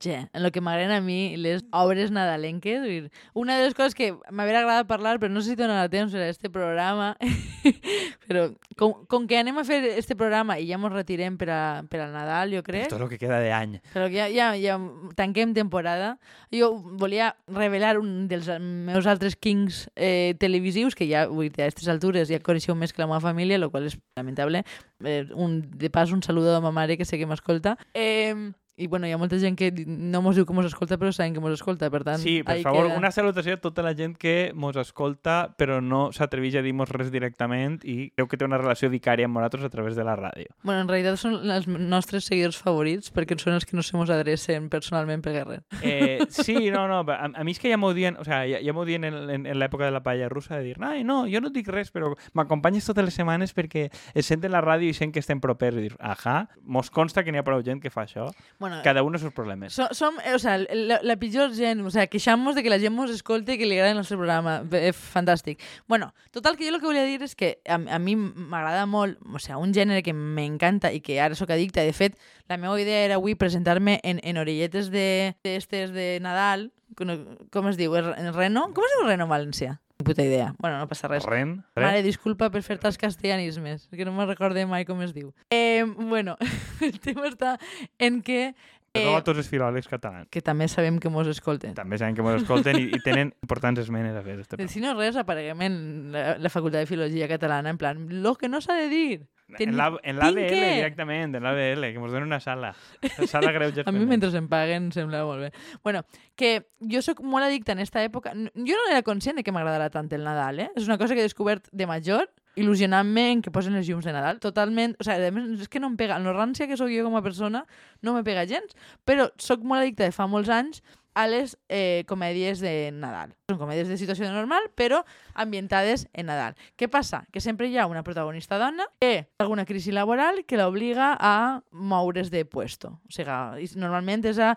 Ja, 0.00 0.28
en 0.34 0.44
el 0.44 0.52
que 0.52 0.60
m'agraden 0.60 0.92
a 0.92 1.00
mi 1.00 1.36
les 1.40 1.64
obres 1.72 2.10
nadalenques. 2.10 2.82
dir, 2.82 3.10
Una 3.32 3.56
de 3.56 3.64
les 3.64 3.74
coses 3.74 3.94
que 3.94 4.12
m'hauria 4.30 4.60
agradat 4.60 4.86
parlar, 4.86 5.16
però 5.18 5.32
no 5.32 5.40
sé 5.40 5.54
si 5.54 5.56
donarà 5.56 5.88
temps 5.88 6.12
per 6.12 6.20
a 6.20 6.28
este 6.28 6.50
programa, 6.50 7.16
però 8.28 8.50
com, 8.76 9.06
com 9.08 9.26
que 9.26 9.38
anem 9.38 9.56
a 9.56 9.64
fer 9.64 9.80
este 9.96 10.16
programa 10.16 10.58
i 10.60 10.68
ja 10.68 10.76
ens 10.76 10.92
retirem 10.92 11.38
per, 11.40 11.48
a, 11.50 11.62
per 11.88 12.02
al 12.04 12.12
Nadal, 12.18 12.50
jo 12.52 12.64
crec, 12.66 12.88
Tot 12.90 13.00
el 13.00 13.08
que 13.12 13.18
queda 13.22 13.38
d'any. 13.44 13.78
però 13.94 14.08
que 14.10 14.18
ja, 14.18 14.26
ja, 14.34 14.50
ja 14.58 14.76
tanquem 15.16 15.54
temporada, 15.56 16.16
jo 16.52 16.72
volia 17.00 17.32
revelar 17.46 17.96
un 18.02 18.26
dels 18.28 18.50
meus 18.60 19.06
altres 19.06 19.36
kings 19.38 19.86
eh, 19.94 20.34
televisius, 20.42 20.94
que 20.98 21.06
ja, 21.08 21.26
vull 21.30 21.48
dir, 21.48 21.62
a 21.62 21.68
aquestes 21.70 21.88
altures 21.88 22.28
ja 22.28 22.42
coneixeu 22.42 22.74
més 22.74 22.92
que 22.92 23.02
la 23.02 23.08
meva 23.10 23.22
família, 23.22 23.56
el 23.56 23.70
qual 23.70 23.86
és 23.86 23.96
lamentable. 24.18 24.64
Eh, 25.04 25.24
un, 25.34 25.60
de 25.78 25.90
pas, 25.94 26.10
un 26.12 26.22
saludo 26.26 26.56
a 26.56 26.60
ma 26.60 26.72
mare, 26.74 26.96
que 26.98 27.06
sé 27.06 27.18
que 27.18 27.26
m'escolta. 27.30 27.76
Eh, 27.94 28.34
i 28.78 28.86
bueno, 28.86 29.08
hi 29.08 29.12
ha 29.12 29.18
molta 29.20 29.38
gent 29.42 29.58
que 29.58 29.72
no 29.86 30.22
mos 30.22 30.38
diu 30.38 30.46
que 30.46 30.54
mos 30.56 30.68
escolta, 30.68 30.98
però 31.00 31.10
saben 31.12 31.34
que 31.34 31.42
mos 31.42 31.54
escolta, 31.56 31.90
per 31.90 32.04
tant... 32.06 32.22
Sí, 32.22 32.38
per 32.46 32.60
favor, 32.62 32.86
queda. 32.86 32.98
una 32.98 33.10
salutació 33.14 33.58
a 33.58 33.60
tota 33.62 33.82
la 33.82 33.94
gent 33.98 34.16
que 34.18 34.52
mos 34.54 34.78
escolta 34.78 35.38
però 35.58 35.80
no 35.82 36.08
s'atreveix 36.14 36.58
a 36.58 36.62
dir-nos 36.64 36.90
res 36.94 37.10
directament 37.14 37.78
i 37.82 38.10
creu 38.14 38.28
que 38.30 38.38
té 38.38 38.46
una 38.46 38.60
relació 38.60 38.90
vicària 38.92 39.28
amb 39.28 39.38
nosaltres 39.38 39.66
a 39.66 39.72
través 39.72 39.98
de 39.98 40.06
la 40.06 40.14
ràdio. 40.18 40.52
Bueno, 40.62 40.84
en 40.84 40.90
realitat 40.90 41.18
són 41.20 41.50
els 41.50 41.66
nostres 41.68 42.28
seguidors 42.28 42.58
favorits, 42.62 43.12
perquè 43.14 43.38
són 43.40 43.56
els 43.56 43.66
que 43.66 43.76
no 43.76 43.84
se 43.86 43.96
mos 43.98 44.10
adrecen 44.14 44.68
personalment 44.72 45.24
per 45.24 45.34
res. 45.38 45.64
Eh, 45.82 46.18
sí, 46.30 46.70
no, 46.70 46.86
no, 46.90 47.02
a, 47.02 47.30
a 47.34 47.44
mi 47.44 47.56
és 47.56 47.62
que 47.62 47.72
ja 47.72 47.78
m'ho 47.80 47.92
dien, 47.96 48.18
o 48.18 48.26
sea, 48.26 48.44
ja, 48.48 48.62
ja 48.64 48.74
m'ho 48.74 48.86
dien 48.88 49.06
en, 49.08 49.18
en, 49.30 49.46
en 49.46 49.58
l'època 49.58 49.88
de 49.88 49.94
la 49.94 50.02
paella 50.04 50.30
russa, 50.30 50.58
de 50.58 50.70
dir, 50.70 50.76
ai, 50.84 51.02
no, 51.06 51.24
jo 51.30 51.42
no 51.42 51.52
dic 51.54 51.70
res, 51.72 51.92
però 51.94 52.12
m'acompanyes 52.38 52.86
totes 52.88 53.06
les 53.06 53.18
setmanes 53.18 53.54
perquè 53.56 53.88
es 53.88 54.28
senten 54.28 54.54
la 54.54 54.62
ràdio 54.64 54.90
i 54.90 54.96
sent 54.96 55.14
que 55.14 55.22
estem 55.22 55.42
propers. 55.42 55.78
I 55.78 55.88
dir, 55.88 55.96
ahà, 55.98 56.40
mos 56.62 56.92
consta 56.94 57.24
que 57.24 57.32
n'hi 57.34 57.40
ha 57.40 57.46
prou 57.46 57.62
gent 57.64 57.82
que 57.82 57.92
fa 57.92 58.04
això. 58.06 58.28
Bueno, 58.58 58.67
Cada 58.84 59.02
un 59.06 59.16
els 59.16 59.22
seus 59.24 59.34
problemes. 59.34 59.74
So, 59.74 59.88
som, 59.96 60.18
eh, 60.24 60.34
o 60.34 60.38
sea, 60.38 60.58
la, 60.58 61.00
la 61.02 61.16
pitjor 61.20 61.54
gent, 61.56 61.84
o 61.86 61.90
sea, 61.90 62.06
queixamos 62.06 62.54
de 62.54 62.62
que 62.62 62.70
la 62.70 62.78
gent 62.78 62.94
mos 62.94 63.10
escolte 63.10 63.54
i 63.54 63.58
que 63.60 63.66
li 63.68 63.76
agrada 63.78 63.96
el 63.96 64.00
nostre 64.00 64.18
programa. 64.20 64.60
Eh, 64.72 64.92
fantàstic. 64.92 65.62
Bueno, 65.88 66.12
total, 66.30 66.56
que 66.56 66.68
jo 66.68 66.74
el 66.74 66.80
que 66.80 66.86
volia 66.86 67.06
dir 67.08 67.22
és 67.26 67.34
que 67.38 67.56
a, 67.68 67.78
a 67.78 67.98
mi 67.98 68.16
m'agrada 68.16 68.86
molt, 68.86 69.18
o 69.32 69.42
sea, 69.42 69.58
un 69.58 69.74
gènere 69.74 70.04
que 70.06 70.14
m'encanta 70.14 70.92
i 70.92 71.02
que 71.04 71.20
ara 71.20 71.38
sóc 71.38 71.50
addicta. 71.50 71.82
De 71.82 71.96
fet, 71.96 72.18
la 72.48 72.60
meva 72.60 72.78
idea 72.80 73.04
era 73.04 73.18
avui 73.18 73.34
presentar-me 73.34 73.98
en, 74.02 74.22
en 74.22 74.40
orelletes 74.40 74.92
de, 74.94 75.34
d'estes 75.44 75.92
de 75.96 76.18
Nadal, 76.22 76.70
com, 76.96 77.12
com 77.52 77.68
es 77.68 77.76
diu? 77.80 77.96
El 77.96 78.32
reno? 78.34 78.68
Com 78.74 78.86
es 78.86 78.96
diu 78.96 79.06
reno 79.08 79.28
en 79.28 79.32
valencià? 79.32 79.78
Puta 80.04 80.22
idea. 80.22 80.54
Bueno, 80.58 80.78
no 80.78 80.86
passa 80.88 81.08
res. 81.08 81.24
Ren, 81.26 81.64
Mare, 81.74 81.98
ren. 81.98 82.04
disculpa 82.06 82.48
per 82.54 82.62
fer-te 82.62 82.86
els 82.86 82.96
castellanismes, 82.98 83.88
que 83.90 84.04
no 84.06 84.12
me 84.14 84.24
recorde 84.28 84.62
mai 84.70 84.86
com 84.86 85.00
es 85.02 85.10
diu. 85.12 85.32
Eh, 85.50 85.82
bueno, 85.84 86.36
el 86.86 87.00
tema 87.02 87.26
està 87.28 87.56
en 87.98 88.22
que... 88.22 88.54
Perdó 88.94 89.18
a 89.18 89.24
tots 89.26 89.42
els 89.42 89.50
filòlegs 89.50 89.90
catalans. 89.90 90.30
que 90.32 90.40
també 90.40 90.68
sabem 90.70 90.96
que 90.98 91.10
mos 91.12 91.26
escolten. 91.28 91.74
També 91.76 91.98
saben 91.98 92.14
que 92.16 92.22
mos 92.24 92.38
escolten 92.40 92.78
i, 92.78 92.86
i 92.96 93.00
tenen 93.04 93.34
importants 93.44 93.82
esmenes 93.82 94.14
a 94.16 94.22
fer. 94.22 94.38
Este 94.40 94.56
programa. 94.56 94.72
Si 94.72 94.80
no 94.80 94.94
res, 94.96 95.18
apareguem 95.18 95.60
en 95.66 95.76
la, 96.14 96.38
la 96.38 96.48
Facultat 96.50 96.86
de 96.86 96.86
Filologia 96.88 97.28
Catalana, 97.28 97.68
en 97.74 97.76
plan, 97.78 98.06
lo 98.22 98.36
que 98.36 98.48
no 98.48 98.62
s'ha 98.62 98.78
de 98.78 98.88
dir. 98.88 99.26
Ten- 99.56 99.70
En 99.70 99.76
la- 99.78 99.98
en 100.02 100.16
l'ABL, 100.18 100.34
tinc 100.34 100.48
que- 100.50 100.74
directament, 100.76 101.34
en 101.34 101.42
l'ABL, 101.42 101.80
que 101.80 101.96
ens 101.98 102.12
donen 102.12 102.24
una 102.28 102.38
sala. 102.40 102.74
La 103.16 103.26
sala 103.26 103.50
Greuges 103.52 103.86
A 103.88 103.92
mi 103.92 104.04
mentre 104.04 104.28
em 104.36 104.46
paguen 104.48 104.90
sembla 104.92 105.24
molt 105.24 105.40
bé. 105.40 105.52
Bueno, 105.82 106.02
que 106.36 106.66
jo 106.80 107.00
sóc 107.00 107.22
molt 107.22 107.46
addicta 107.46 107.72
en 107.72 107.78
esta 107.80 108.04
època. 108.04 108.34
Jo 108.34 108.74
no 108.76 108.90
era 108.90 109.02
conscient 109.02 109.36
de 109.38 109.42
que 109.44 109.52
m'agradarà 109.52 109.88
tant 109.90 110.12
el 110.12 110.22
Nadal, 110.24 110.60
eh? 110.60 110.70
És 110.76 110.84
una 110.86 110.98
cosa 110.98 111.14
que 111.14 111.20
he 111.20 111.28
descobert 111.30 111.68
de 111.72 111.86
major, 111.86 112.28
il·lusionant-me 112.58 113.30
en 113.32 113.40
que 113.40 113.50
posen 113.54 113.72
les 113.72 113.86
llums 113.88 114.04
de 114.04 114.12
Nadal. 114.12 114.40
Totalment, 114.42 114.96
o 115.00 115.04
sigui, 115.06 115.30
a 115.30 115.32
més, 115.32 115.60
és 115.62 115.68
que 115.72 115.80
no 115.80 115.86
em 115.88 115.96
pega. 115.96 116.18
La 116.18 116.34
rància 116.36 116.66
que 116.68 116.76
sóc 116.76 116.90
jo 116.92 117.04
com 117.06 117.16
a 117.16 117.22
persona 117.22 117.64
no 118.02 118.12
me 118.12 118.24
pega 118.26 118.44
gens, 118.50 118.74
però 119.06 119.30
sóc 119.38 119.62
molt 119.64 119.80
addicta 119.86 120.04
de 120.04 120.12
fa 120.12 120.26
molts 120.26 120.50
anys 120.50 120.82
a 121.14 121.26
les 121.30 121.56
eh, 121.70 122.04
comèdies 122.06 122.60
de 122.60 122.90
Nadal. 122.92 123.32
Són 123.48 123.56
comèdies 123.56 123.88
de 123.88 123.96
situació 123.96 124.26
normal, 124.28 124.66
però 124.76 124.98
ambientades 125.32 126.02
en 126.12 126.26
Nadal. 126.28 126.52
Què 126.76 126.84
passa? 126.92 127.22
Que 127.32 127.40
sempre 127.40 127.64
hi 127.64 127.78
ha 127.80 127.86
una 127.88 128.02
protagonista 128.04 128.58
dona 128.60 128.84
que 129.00 129.30
alguna 129.40 129.64
crisi 129.64 129.88
laboral 129.88 130.42
que 130.44 130.58
l'obliga 130.60 131.14
a 131.16 131.62
moure's 131.72 132.28
de 132.28 132.42
puesto. 132.44 132.98
O 133.08 133.14
sigui, 133.16 133.70
normalment 133.80 134.26
és 134.28 134.36
a 134.36 134.50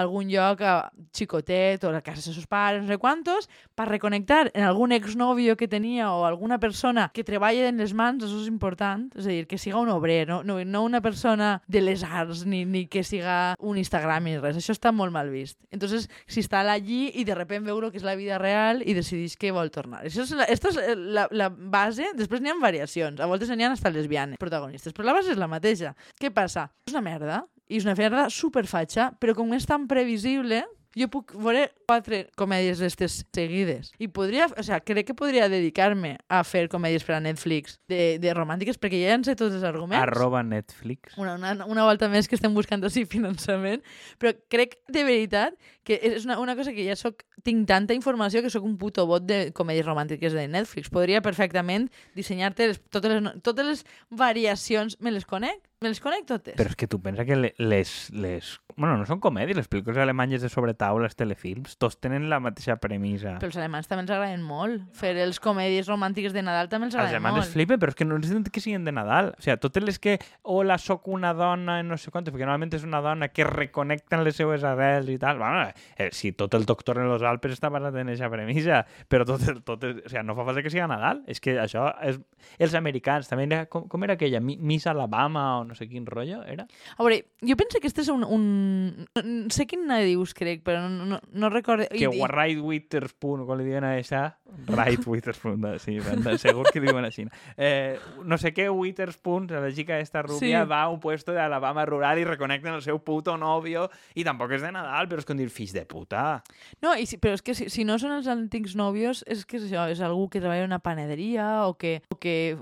algun 0.00 0.30
lloc 0.32 0.62
a 0.64 0.88
xicotet 1.12 1.84
o 1.84 1.90
a 1.92 2.00
casa 2.00 2.24
de 2.24 2.32
sus 2.38 2.46
pares, 2.48 2.80
no 2.80 2.88
sé 2.88 2.96
quantos, 2.96 3.50
per 3.76 3.90
reconnectar 3.90 4.46
en 4.54 4.64
algun 4.64 4.96
exnovio 4.96 5.58
que 5.60 5.68
tenia 5.68 6.08
o 6.14 6.24
alguna 6.24 6.56
persona 6.56 7.10
que 7.12 7.26
treballa 7.28 7.68
en 7.68 7.76
les 7.84 7.92
mans, 7.92 8.24
això 8.24 8.40
és 8.40 8.48
important, 8.48 9.10
és 9.12 9.28
a 9.28 9.28
dir, 9.28 9.44
que 9.44 9.60
siga 9.60 9.76
un 9.76 9.92
obrer, 9.92 10.24
no, 10.32 10.40
no, 10.40 10.56
no 10.64 10.84
una 10.86 11.02
persona 11.04 11.60
de 11.68 11.84
les 11.84 12.00
arts, 12.00 12.46
ni, 12.46 12.64
ni 12.64 12.86
que 12.88 13.04
siga 13.04 13.52
un 13.60 13.76
Instagram 13.76 14.24
ni 14.24 14.38
res, 14.40 14.56
això 14.56 14.72
està 14.72 14.88
molt 14.88 15.12
mal 15.12 15.28
vist. 15.28 15.60
Entonces, 15.68 16.08
s'instal·la 16.24 16.80
allí 16.80 17.10
i 17.12 17.28
de 17.28 17.36
repente 17.36 17.68
veu 17.68 17.92
que 17.92 18.00
és 18.00 18.08
la 18.08 18.16
vida 18.16 18.37
real 18.40 18.82
i 18.84 18.94
decideix 18.96 19.36
que 19.40 19.52
vol 19.54 19.70
tornar. 19.74 20.04
Això 20.06 20.24
és 20.24 20.32
la, 20.36 20.46
esto 20.50 20.72
és 20.72 20.80
la, 20.96 21.26
la 21.30 21.50
base, 21.50 22.12
després 22.18 22.42
n'hi 22.42 22.52
ha 22.52 22.58
variacions, 22.62 23.20
a 23.20 23.28
voltes 23.30 23.50
n'hi 23.52 23.66
ha 23.66 23.72
hasta 23.74 23.92
lesbianes 23.92 24.40
protagonistes, 24.40 24.94
però 24.96 25.10
la 25.10 25.18
base 25.20 25.34
és 25.34 25.40
la 25.40 25.50
mateixa. 25.50 25.94
Què 26.20 26.32
passa? 26.34 26.68
És 26.88 26.94
una 26.94 27.04
merda, 27.04 27.42
i 27.68 27.78
és 27.80 27.86
una 27.86 27.96
merda 27.98 28.28
superfatxa, 28.32 29.12
però 29.20 29.34
com 29.36 29.52
és 29.56 29.66
tan 29.68 29.86
previsible, 29.90 30.62
jo 30.98 31.06
puc 31.12 31.32
veure 31.38 31.68
quatre 31.88 32.24
comèdies 32.36 32.80
d'estes 32.82 33.20
seguides. 33.34 33.92
I 34.02 34.08
podria, 34.12 34.48
o 34.58 34.62
sea, 34.66 34.80
crec 34.84 35.06
que 35.08 35.14
podria 35.16 35.48
dedicar-me 35.48 36.16
a 36.28 36.42
fer 36.44 36.66
comèdies 36.68 37.04
per 37.06 37.14
a 37.16 37.20
Netflix 37.24 37.78
de, 37.88 38.18
de 38.18 38.34
romàntiques, 38.34 38.76
perquè 38.82 39.00
ja 39.06 39.14
en 39.16 39.24
sé 39.24 39.36
tots 39.38 39.54
els 39.56 39.64
arguments. 39.64 40.02
Arroba 40.02 40.42
Netflix. 40.42 41.16
Una, 41.16 41.36
una, 41.38 41.54
una 41.64 41.84
volta 41.86 42.08
més 42.12 42.28
que 42.28 42.36
estem 42.36 42.52
buscant 42.56 42.82
així 42.84 43.06
finançament, 43.06 43.80
però 44.18 44.34
crec 44.50 44.78
de 44.88 45.04
veritat 45.06 45.54
que 45.88 45.96
és 46.04 46.26
una, 46.28 46.36
una 46.42 46.52
cosa 46.58 46.74
que 46.76 46.84
ja 46.84 46.94
soc, 47.00 47.22
tinc 47.46 47.64
tanta 47.70 47.94
informació 47.96 48.42
que 48.44 48.50
sóc 48.52 48.64
un 48.66 48.76
puto 48.76 49.06
bot 49.08 49.24
de 49.24 49.52
comèdies 49.56 49.86
romàntiques 49.86 50.34
de 50.36 50.44
Netflix. 50.52 50.90
Podria 50.92 51.22
perfectament 51.24 51.86
dissenyar-te 52.18 52.74
totes, 52.92 53.14
les, 53.14 53.38
totes 53.46 53.64
les 53.70 53.84
variacions, 54.10 54.98
me 55.00 55.10
les 55.14 55.24
conec, 55.24 55.62
me 55.80 55.88
les 55.92 56.00
conec 56.02 56.26
totes. 56.28 56.56
Però 56.58 56.68
és 56.72 56.76
que 56.76 56.88
tu 56.90 57.00
pensa 57.00 57.24
que 57.24 57.36
le- 57.38 57.54
les, 57.58 57.92
les... 58.12 58.58
Bueno, 58.78 58.96
no 58.96 59.04
són 59.08 59.18
comèdies, 59.18 59.56
les 59.58 59.66
pel·lícules 59.68 59.98
alemanyes 59.98 60.40
de 60.44 60.48
sobretaula, 60.48 61.08
els 61.10 61.16
telefilms, 61.18 61.72
tots 61.82 61.96
tenen 61.98 62.28
la 62.30 62.38
mateixa 62.38 62.76
premissa. 62.78 63.32
Però 63.42 63.48
els 63.50 63.56
alemans 63.58 63.88
també 63.90 64.04
els 64.04 64.12
agraden 64.14 64.44
molt. 64.46 64.84
Fer 64.94 65.16
els 65.18 65.40
comèdies 65.42 65.88
romàntiques 65.90 66.32
de 66.32 66.44
Nadal 66.46 66.68
també 66.70 66.86
els 66.86 66.94
Els 66.94 67.00
agraden 67.02 67.16
alemans 67.18 67.36
molt. 67.40 67.48
es 67.48 67.52
flipen, 67.56 67.80
però 67.82 67.90
és 67.90 67.98
que 67.98 68.04
no 68.06 68.16
necessiten 68.20 68.44
que 68.54 68.62
siguin 68.62 68.84
de 68.86 68.92
Nadal. 68.94 69.32
O 69.36 69.42
sigui, 69.42 69.56
totes 69.58 69.82
les 69.82 69.98
que 69.98 70.14
hola, 70.42 70.78
sóc 70.78 71.08
una 71.10 71.34
dona, 71.34 71.82
no 71.82 71.98
sé 71.98 72.12
quantes, 72.14 72.32
perquè 72.32 72.46
normalment 72.46 72.72
és 72.78 72.84
una 72.86 73.00
dona 73.02 73.28
que 73.34 73.42
reconnecten 73.44 74.22
les 74.22 74.36
seues 74.38 74.62
arrels 74.62 75.10
i 75.10 75.18
tal. 75.18 75.38
Bueno, 75.42 75.66
eh, 75.98 76.08
si 76.12 76.30
tot 76.32 76.54
el 76.54 76.64
doctor 76.64 76.98
en 77.02 77.08
los 77.10 77.22
Alpes 77.26 77.52
està 77.58 77.68
basat 77.74 77.96
en 77.98 78.08
aquesta 78.14 78.30
premissa, 78.30 78.84
però 79.10 79.26
tot, 79.26 79.42
el- 79.48 79.62
tot, 79.66 79.82
el- 79.84 80.04
o 80.04 80.08
sigui, 80.08 80.22
no 80.24 80.36
fa 80.38 80.44
falta 80.46 80.62
que 80.62 80.70
sigui 80.70 80.86
Nadal. 80.86 81.24
És 81.26 81.40
que 81.42 81.58
això 81.58 81.90
és... 82.06 82.20
Els 82.62 82.74
americans, 82.78 83.26
també 83.26 83.44
era... 83.50 83.64
Com, 83.66 83.88
com 83.90 84.04
era 84.06 84.14
aquella? 84.14 84.38
Mi- 84.40 84.56
Miss 84.56 84.86
Alabama 84.86 85.58
o 85.58 85.64
no 85.64 85.74
sé 85.74 85.88
quin 85.90 86.06
rotllo 86.06 86.44
era? 86.46 86.68
A 86.96 87.02
veure, 87.02 87.24
jo 87.42 87.56
penso 87.58 87.80
que 87.82 87.88
este 87.90 88.02
és 88.06 88.08
un... 88.14 88.22
un... 88.22 88.46
no 88.68 89.50
sé 89.54 89.66
quin 89.66 89.86
dius, 89.88 90.34
crec, 90.36 90.62
però 90.66 90.88
no, 90.88 91.04
no, 91.06 91.20
no 91.32 91.50
recordo... 91.50 91.86
Que 91.90 92.08
Warride 92.08 92.60
Witherspoon, 92.60 93.46
com 93.46 93.58
li 93.58 93.64
diuen 93.68 93.84
a 93.84 93.92
aquesta, 93.96 94.38
Right 94.68 95.04
Witherspoon, 95.06 95.60
de- 95.60 95.78
sí, 95.78 95.98
de- 96.00 96.38
segur 96.38 96.66
que 96.72 96.80
diuen 96.80 97.04
així. 97.04 97.26
Eh, 97.56 97.98
no 98.24 98.38
sé 98.38 98.52
què 98.56 98.68
Witherspoon, 98.72 99.48
la 99.50 99.72
chica 99.72 99.98
esta 99.98 100.22
rubia, 100.22 100.62
Sí. 100.64 100.68
va 100.70 100.82
a 100.82 100.88
un 100.88 101.00
puesto 101.00 101.32
de 101.32 101.40
Alabama 101.40 101.84
rural 101.86 102.18
i 102.18 102.24
reconecten 102.24 102.74
el 102.74 102.82
seu 102.82 102.98
puto 103.04 103.36
novio 103.38 103.88
i 104.14 104.24
tampoc 104.24 104.52
és 104.56 104.62
de 104.64 104.72
Nadal, 104.72 105.08
però 105.08 105.18
és 105.22 105.26
com 105.28 105.36
dir, 105.36 105.48
fills 105.50 105.72
de 105.76 105.84
puta. 105.88 106.42
No, 106.82 106.94
i 106.96 107.06
si, 107.06 107.18
però 107.18 107.34
és 107.36 107.42
que 107.42 107.54
si, 107.54 107.68
si 107.70 107.84
no 107.84 107.98
són 107.98 108.12
els 108.16 108.26
antics 108.30 108.74
nòvios, 108.78 109.24
és 109.26 109.44
que 109.48 109.58
és 109.60 109.68
això, 109.68 109.88
és 109.92 110.00
algú 110.04 110.28
que 110.28 110.40
treballa 110.40 110.64
en 110.64 110.72
una 110.72 110.78
panaderia 110.84 111.66
o 111.66 111.74
que, 111.78 111.98
o 112.12 112.16
que 112.18 112.56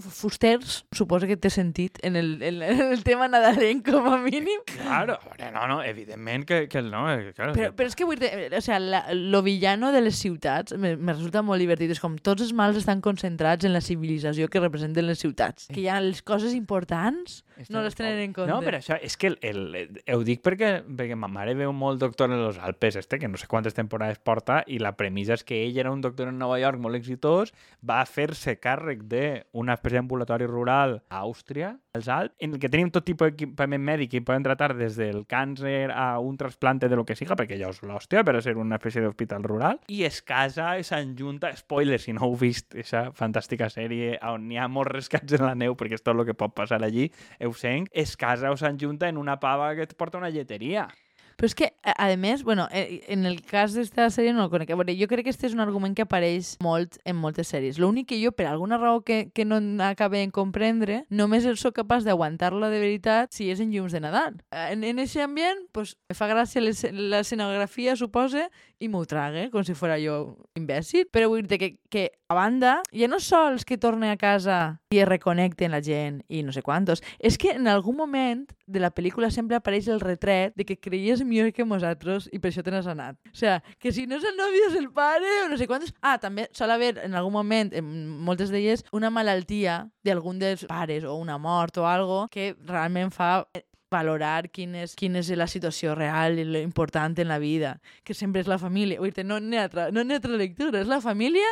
fusters, 0.00 0.84
suposo 0.92 1.26
que 1.26 1.36
té 1.36 1.50
sentit 1.50 1.98
en 2.02 2.16
el, 2.16 2.42
en 2.42 2.62
el 2.62 3.02
tema 3.04 3.28
nadalenc 3.28 3.84
com 3.88 4.06
a 4.12 4.18
mínim. 4.22 4.60
Claro, 4.70 5.14
a 5.20 5.28
veure, 5.28 5.43
no, 5.50 5.66
no, 5.68 5.82
evidentment 5.82 6.44
que, 6.46 6.68
que 6.68 6.80
no, 6.82 7.10
eh, 7.12 7.32
claro, 7.34 7.52
Però, 7.52 7.70
que- 7.70 7.76
però 7.76 7.86
és 7.90 7.96
que 7.96 8.04
vull 8.04 8.18
dir, 8.20 8.30
o 8.56 8.60
sea, 8.60 8.78
la, 8.78 9.04
lo 9.12 9.42
villano 9.42 9.90
de 9.92 10.00
les 10.00 10.16
ciutats 10.16 10.76
me, 10.78 10.96
me 10.96 11.12
resulta 11.12 11.42
molt 11.42 11.60
divertit. 11.60 11.90
És 11.90 12.00
com 12.00 12.16
tots 12.16 12.42
els 12.42 12.52
mals 12.52 12.76
estan 12.80 13.00
concentrats 13.00 13.64
en 13.64 13.72
la 13.72 13.80
civilització 13.80 14.48
que 14.48 14.60
representen 14.60 15.06
les 15.06 15.18
ciutats. 15.18 15.66
Que 15.72 15.82
ja 15.84 16.00
les 16.00 16.22
coses 16.22 16.54
importants 16.54 17.42
no 17.68 17.82
les 17.82 17.94
tenen 17.94 18.20
en 18.22 18.32
compte. 18.32 18.50
No, 18.50 18.60
però 18.64 18.80
això 18.80 18.98
és 19.00 19.16
que 19.20 19.32
el, 19.32 19.40
el, 19.74 20.00
ho 20.14 20.22
dic 20.26 20.42
perquè, 20.44 20.76
perquè 20.84 21.18
ma 21.18 21.30
mare 21.30 21.54
veu 21.58 21.72
molt 21.76 22.02
Doctor 22.02 22.32
en 22.32 22.42
los 22.42 22.58
Alpes, 22.58 22.96
este, 22.96 23.18
que 23.18 23.28
no 23.28 23.38
sé 23.40 23.48
quantes 23.50 23.74
temporades 23.74 24.18
porta, 24.18 24.62
i 24.66 24.80
la 24.82 24.94
premissa 24.98 25.38
és 25.38 25.44
que 25.46 25.62
ell 25.64 25.78
era 25.80 25.92
un 25.92 26.02
doctor 26.04 26.28
en 26.30 26.38
Nova 26.38 26.58
York 26.60 26.80
molt 26.82 26.98
exitós, 26.98 27.54
va 27.84 28.02
fer-se 28.08 28.58
càrrec 28.60 29.06
d'una 29.10 29.78
espècie 29.78 30.00
d'ambulatori 30.00 30.48
rural 30.50 31.00
a 31.08 31.24
Àustria, 31.24 31.74
als 31.94 32.08
Alps, 32.10 32.34
en 32.40 32.56
el 32.56 32.58
que 32.58 32.68
tenim 32.68 32.90
tot 32.90 33.06
tipus 33.06 33.30
d'equipament 33.30 33.82
mèdic 33.86 34.16
i 34.18 34.22
poden 34.26 34.42
tratar 34.42 34.72
des 34.74 34.96
del 34.98 35.22
càncer 35.30 35.92
a 35.94 36.18
un 36.18 36.36
trasplante 36.36 36.88
de 36.90 36.96
lo 36.98 37.04
que 37.06 37.14
siga, 37.14 37.36
perquè 37.38 37.54
allò 37.54 37.70
és 37.70 37.80
l'hòstia 37.86 38.24
per 38.26 38.34
ser 38.42 38.56
una 38.58 38.80
espècie 38.80 39.04
d'hospital 39.04 39.46
rural, 39.46 39.78
i 39.86 40.02
es 40.08 40.20
casa, 40.26 40.72
s'enjunta, 40.82 41.52
spoiler, 41.56 42.00
si 42.02 42.12
no 42.16 42.26
heu 42.26 42.34
vist 42.40 42.74
aquesta 42.74 43.04
fantàstica 43.14 43.70
sèrie 43.70 44.18
on 44.26 44.50
hi 44.50 44.58
ha 44.58 44.66
molts 44.66 44.90
rescats 44.90 45.38
en 45.38 45.46
la 45.46 45.54
neu, 45.54 45.78
perquè 45.78 46.00
és 46.00 46.02
tot 46.02 46.16
el 46.16 46.26
que 46.26 46.34
pot 46.34 46.56
passar 46.56 46.80
allí, 46.82 47.06
Eusenc, 47.44 47.88
es 47.92 48.16
casa 48.16 48.50
o 48.50 48.56
s'enjunta 48.56 49.08
en 49.08 49.18
una 49.20 49.38
pava 49.40 49.74
que 49.76 49.82
et 49.88 49.94
porta 49.96 50.18
una 50.18 50.30
lleteria. 50.30 50.88
Però 51.34 51.48
és 51.48 51.54
que, 51.58 51.66
a, 51.82 51.96
a 51.98 52.16
més, 52.16 52.44
bueno, 52.46 52.68
eh, 52.70 53.00
en 53.10 53.24
el 53.26 53.40
cas 53.42 53.72
d'esta 53.74 54.04
sèrie 54.14 54.30
no 54.32 54.44
el 54.44 54.50
conec. 54.52 54.68
A 54.70 54.76
veure, 54.78 54.94
jo 54.94 55.08
crec 55.10 55.24
que 55.26 55.32
este 55.34 55.48
és 55.48 55.54
un 55.56 55.58
argument 55.64 55.90
que 55.98 56.04
apareix 56.06 56.52
molt 56.62 57.00
en 57.02 57.16
moltes 57.18 57.48
sèries. 57.50 57.80
L'únic 57.82 58.06
que 58.12 58.20
jo, 58.22 58.30
per 58.30 58.46
alguna 58.46 58.78
raó 58.78 59.00
que, 59.02 59.32
que 59.34 59.42
no 59.44 59.58
acabé 59.82 60.20
en 60.22 60.30
comprendre, 60.30 61.00
només 61.10 61.42
el 61.50 61.58
sóc 61.58 61.74
capaç 61.74 62.06
d'aguantar-la 62.06 62.70
de 62.70 62.78
veritat 62.78 63.34
si 63.34 63.48
és 63.50 63.58
en 63.58 63.72
llums 63.74 63.90
de 63.96 64.04
Nadal. 64.04 64.38
Eh, 64.54 64.68
En, 64.76 64.84
en 64.86 65.02
aquest 65.02 65.16
ambient, 65.26 65.66
pues, 65.74 65.96
me 66.08 66.14
fa 66.14 66.30
gràcia 66.30 66.62
les- 66.62 66.86
l'escenografia, 66.92 67.96
supose, 67.98 68.46
i 68.78 68.86
m'ho 68.88 69.02
trague, 69.04 69.48
com 69.50 69.64
si 69.66 69.74
fos 69.74 69.90
jo 70.02 70.36
imbècil. 70.54 71.08
Però 71.10 71.26
vull 71.34 71.42
dir 71.50 71.58
que, 71.58 71.72
que, 71.94 72.10
a 72.26 72.34
banda, 72.34 72.82
ja 72.90 73.06
no 73.06 73.20
sols 73.22 73.62
que 73.62 73.76
torne 73.78 74.08
a 74.10 74.16
casa 74.18 74.80
i 74.90 74.98
es 74.98 75.06
reconnecten 75.06 75.70
la 75.70 75.78
gent 75.78 76.16
i 76.26 76.40
no 76.42 76.50
sé 76.50 76.64
quantos, 76.66 77.04
és 77.22 77.36
que 77.38 77.52
en 77.54 77.68
algun 77.70 77.94
moment 77.94 78.40
de 78.66 78.80
la 78.82 78.90
pel·lícula 78.90 79.30
sempre 79.30 79.54
apareix 79.54 79.86
el 79.94 80.02
retret 80.02 80.56
de 80.58 80.66
que 80.66 80.74
creies 80.74 81.22
millor 81.22 81.52
que 81.54 81.62
nosaltres 81.62 82.26
i 82.34 82.40
per 82.42 82.50
això 82.50 82.64
te 82.66 82.74
n'has 82.74 82.88
anat. 82.90 83.14
O 83.30 83.38
sea, 83.38 83.60
que 83.78 83.92
si 83.94 84.08
no 84.10 84.18
és 84.18 84.26
el 84.26 84.34
nòvio 84.34 84.72
és 84.72 84.78
el 84.80 84.88
pare 84.90 85.30
o 85.44 85.52
no 85.52 85.58
sé 85.60 85.68
quantos... 85.70 85.94
Ah, 86.02 86.16
també 86.18 86.48
sol 86.50 86.74
haver 86.74 86.96
en 87.04 87.14
algun 87.14 87.36
moment, 87.36 87.70
en 87.70 87.92
moltes 88.26 88.50
d'elles, 88.50 88.82
una 88.90 89.12
malaltia 89.14 89.84
d'algun 90.02 90.42
dels 90.42 90.66
pares 90.66 91.06
o 91.06 91.14
una 91.14 91.38
mort 91.38 91.78
o 91.78 91.86
algo 91.86 92.24
que 92.26 92.56
realment 92.66 93.14
fa 93.14 93.44
eh, 93.54 93.62
valorar 93.94 94.50
quin 94.50 94.74
és, 94.82 94.96
quina 94.98 95.22
és 95.22 95.30
la 95.38 95.46
situació 95.46 95.94
real 95.94 96.40
i 96.40 96.46
important 96.64 97.14
en 97.22 97.30
la 97.30 97.38
vida, 97.38 97.76
que 98.02 98.18
sempre 98.18 98.42
és 98.42 98.50
la 98.50 98.58
família. 98.58 98.98
Vull 98.98 99.14
dir, 99.14 99.26
no 99.28 99.38
n'hi 99.38 99.60
ha, 99.60 99.68
altra, 99.68 99.90
no 99.94 100.02
ha 100.02 100.18
altra 100.18 100.40
lectura, 100.40 100.82
és 100.82 100.90
la 100.90 101.00
família 101.04 101.46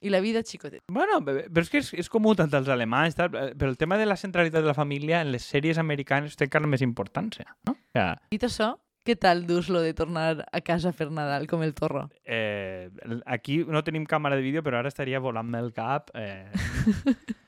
i 0.00 0.12
la 0.12 0.20
vida 0.20 0.42
xicotet. 0.46 0.82
Bueno, 0.92 1.20
però 1.24 1.62
és 1.64 1.70
que 1.72 1.82
és, 1.82 1.92
és 2.04 2.10
comú 2.12 2.34
tant 2.38 2.52
als 2.54 2.68
alemanys, 2.72 3.16
tal, 3.18 3.32
eh, 3.34 3.52
però 3.58 3.72
el 3.72 3.78
tema 3.80 3.98
de 3.98 4.06
la 4.06 4.16
centralitat 4.16 4.62
de 4.62 4.70
la 4.70 4.76
família 4.76 5.22
en 5.24 5.32
les 5.34 5.46
sèries 5.46 5.78
americanes 5.78 6.36
té 6.38 6.46
encara 6.46 6.70
més 6.70 6.84
importància, 6.86 7.48
no? 7.66 7.74
Sea, 7.96 8.12
Dit 8.30 8.46
això, 8.46 8.74
què 9.04 9.16
tal 9.16 9.46
dus 9.46 9.68
lo 9.68 9.80
de 9.80 9.94
tornar 9.94 10.46
a 10.52 10.60
casa 10.60 10.90
a 10.90 10.92
fer 10.92 11.10
Nadal 11.10 11.46
com 11.46 11.62
el 11.62 11.74
torro? 11.74 12.08
eh, 12.24 12.90
aquí 13.24 13.64
no 13.64 13.82
tenim 13.84 14.04
càmera 14.04 14.36
de 14.36 14.42
vídeo, 14.42 14.62
però 14.62 14.78
ara 14.82 14.88
estaria 14.88 15.20
volant-me 15.20 15.58
el 15.58 15.72
cap 15.72 16.10
eh, 16.14 16.50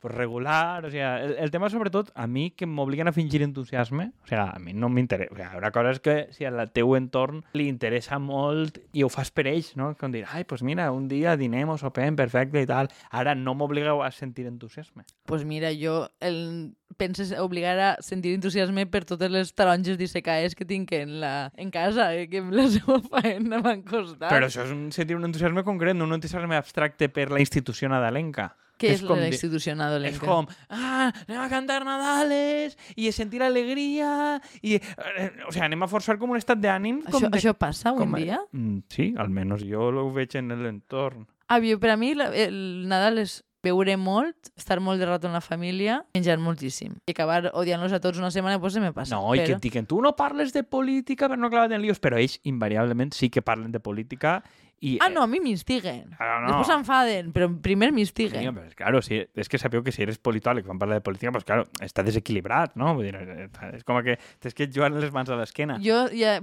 pues 0.00 0.14
regular, 0.14 0.84
o 0.86 0.90
sea, 0.90 1.22
el, 1.22 1.34
el 1.38 1.50
tema 1.50 1.68
sobretot, 1.68 2.10
a 2.14 2.26
mi 2.26 2.50
que 2.50 2.66
m'obliguen 2.66 3.08
a 3.08 3.12
fingir 3.12 3.42
entusiasme, 3.42 4.12
o 4.24 4.26
sea, 4.26 4.50
a 4.50 4.58
mi 4.58 4.72
no 4.72 4.88
m'interessa, 4.88 5.32
o 5.32 5.36
sea, 5.36 5.52
una 5.58 5.70
cosa 5.70 5.90
és 5.90 6.00
que 6.00 6.16
si 6.32 6.46
al 6.48 6.62
teu 6.72 6.94
entorn 6.96 7.42
li 7.52 7.68
interessa 7.68 8.18
molt 8.18 8.80
i 8.96 9.04
ho 9.04 9.10
fas 9.12 9.30
per 9.30 9.46
ells, 9.50 9.74
no? 9.76 9.92
Com 10.00 10.12
dir, 10.16 10.24
ai, 10.32 10.44
pues 10.48 10.62
mira, 10.62 10.90
un 10.92 11.08
dia 11.08 11.36
dinem 11.36 11.68
o 11.68 11.76
sopem, 11.78 12.16
perfecte 12.16 12.62
i 12.62 12.68
tal, 12.68 12.88
ara 13.10 13.34
no 13.34 13.54
m'obligueu 13.54 14.00
a 14.02 14.10
sentir 14.10 14.46
entusiasme. 14.46 15.04
pues 15.26 15.44
mira, 15.44 15.68
jo 15.76 16.08
el, 16.20 16.74
penses 16.96 17.32
obligar 17.38 17.76
a 17.78 17.90
sentir 18.02 18.34
entusiasme 18.34 18.86
per 18.90 19.04
totes 19.08 19.30
les 19.30 19.52
taronges 19.54 19.98
dissecaes 20.00 20.54
que 20.54 20.64
tinc 20.64 20.92
en, 20.92 21.18
la, 21.20 21.52
en 21.56 21.70
casa, 21.70 22.10
eh, 22.14 22.28
que 22.28 22.40
la 22.42 22.66
seva 22.72 23.00
faena 23.10 23.60
m'han 23.62 23.82
costat. 23.86 24.30
Però 24.32 24.48
això 24.48 24.64
és 24.66 24.72
un, 24.74 24.88
sentir 24.94 25.16
un 25.16 25.24
entusiasme 25.28 25.62
concret, 25.66 25.96
no 25.96 26.08
un 26.08 26.16
entusiasme 26.18 26.56
abstracte 26.58 27.08
per 27.08 27.30
la 27.30 27.40
institució 27.40 27.88
nadalenca. 27.88 28.50
Què 28.80 28.94
és 28.94 29.02
és, 29.02 29.04
com 29.04 29.18
la 29.20 29.26
institució 29.28 29.74
nadolenca? 29.76 30.16
És 30.16 30.22
com, 30.24 30.46
ah, 30.72 31.10
anem 31.28 31.40
a 31.42 31.48
cantar 31.52 31.82
Nadales 31.84 32.78
i 32.96 33.10
a 33.10 33.12
sentir 33.12 33.42
alegria 33.44 34.40
i, 34.62 34.78
eh, 34.80 35.26
o 35.46 35.52
sea, 35.52 35.66
anem 35.66 35.84
a 35.84 35.88
forçar 35.90 36.16
com 36.16 36.32
un 36.32 36.40
estat 36.40 36.56
d'ànim. 36.62 37.02
Això, 37.04 37.26
de- 37.28 37.36
això 37.36 37.52
passa 37.52 37.90
avui 37.90 38.06
com 38.06 38.16
en 38.16 38.22
dia? 38.24 38.38
Mm, 38.56 38.78
sí, 38.88 39.10
almenys 39.20 39.66
jo 39.68 39.90
ho 39.92 40.06
veig 40.16 40.34
en 40.40 40.48
l'entorn. 40.62 41.26
Ah, 41.52 41.60
per 41.60 41.90
a 41.90 41.96
mi 41.98 42.12
el 42.16 42.86
Nadal 42.88 43.18
és 43.18 43.42
beure 43.62 43.96
molt, 44.00 44.50
estar 44.56 44.80
molt 44.80 45.00
de 45.00 45.08
rato 45.08 45.28
en 45.28 45.36
la 45.36 45.42
família, 45.44 46.00
menjar 46.14 46.38
moltíssim. 46.40 46.96
I 47.06 47.14
acabar 47.14 47.50
odiant-los 47.52 47.92
a 47.92 48.00
tots 48.00 48.18
una 48.18 48.30
setmana, 48.30 48.60
pues 48.60 48.74
se 48.74 48.80
me 48.80 48.92
passa. 48.96 49.16
No, 49.16 49.34
i 49.34 49.42
que 49.42 49.52
però... 49.52 49.60
et 49.60 49.68
diuen, 49.68 49.86
tu 49.90 50.00
no 50.00 50.14
parles 50.16 50.54
de 50.56 50.64
política 50.64 51.28
per 51.28 51.38
no 51.38 51.52
clavar 51.52 51.72
en 51.72 51.82
líos, 51.82 52.00
però 52.00 52.18
ells 52.20 52.40
invariablement 52.48 53.14
sí 53.16 53.30
que 53.30 53.42
parlen 53.42 53.72
de 53.72 53.80
política 53.80 54.40
i... 54.80 54.96
Ah, 55.02 55.10
no, 55.10 55.22
a 55.22 55.26
mi 55.26 55.40
m'instiguen. 55.44 56.14
Claro, 56.16 56.40
no. 56.40 56.54
Després 56.54 56.70
s'enfaden, 56.72 57.34
però 57.36 57.50
primer 57.60 57.90
m'instiguen. 57.92 58.40
Sí, 58.40 58.52
però, 58.56 58.70
claro, 58.78 59.02
sí, 59.04 59.18
és 59.36 59.52
que 59.52 59.60
sabeu 59.60 59.84
que 59.84 59.92
si 59.92 60.06
eres 60.06 60.16
politòleg 60.16 60.64
quan 60.64 60.80
parla 60.80 60.96
de 60.96 61.04
política, 61.04 61.34
pues, 61.34 61.44
claro, 61.44 61.66
està 61.84 62.04
desequilibrat, 62.06 62.78
no? 62.80 62.94
Vull 62.96 63.10
dir, 63.10 63.20
eh, 63.20 63.50
és 63.76 63.84
com 63.84 64.00
que 64.06 64.16
tens 64.40 64.56
que 64.56 64.70
jugar 64.72 64.88
les 64.94 65.12
mans 65.12 65.28
a 65.28 65.36
l'esquena. 65.36 65.76
Jo 65.84 66.06
ja 66.16 66.38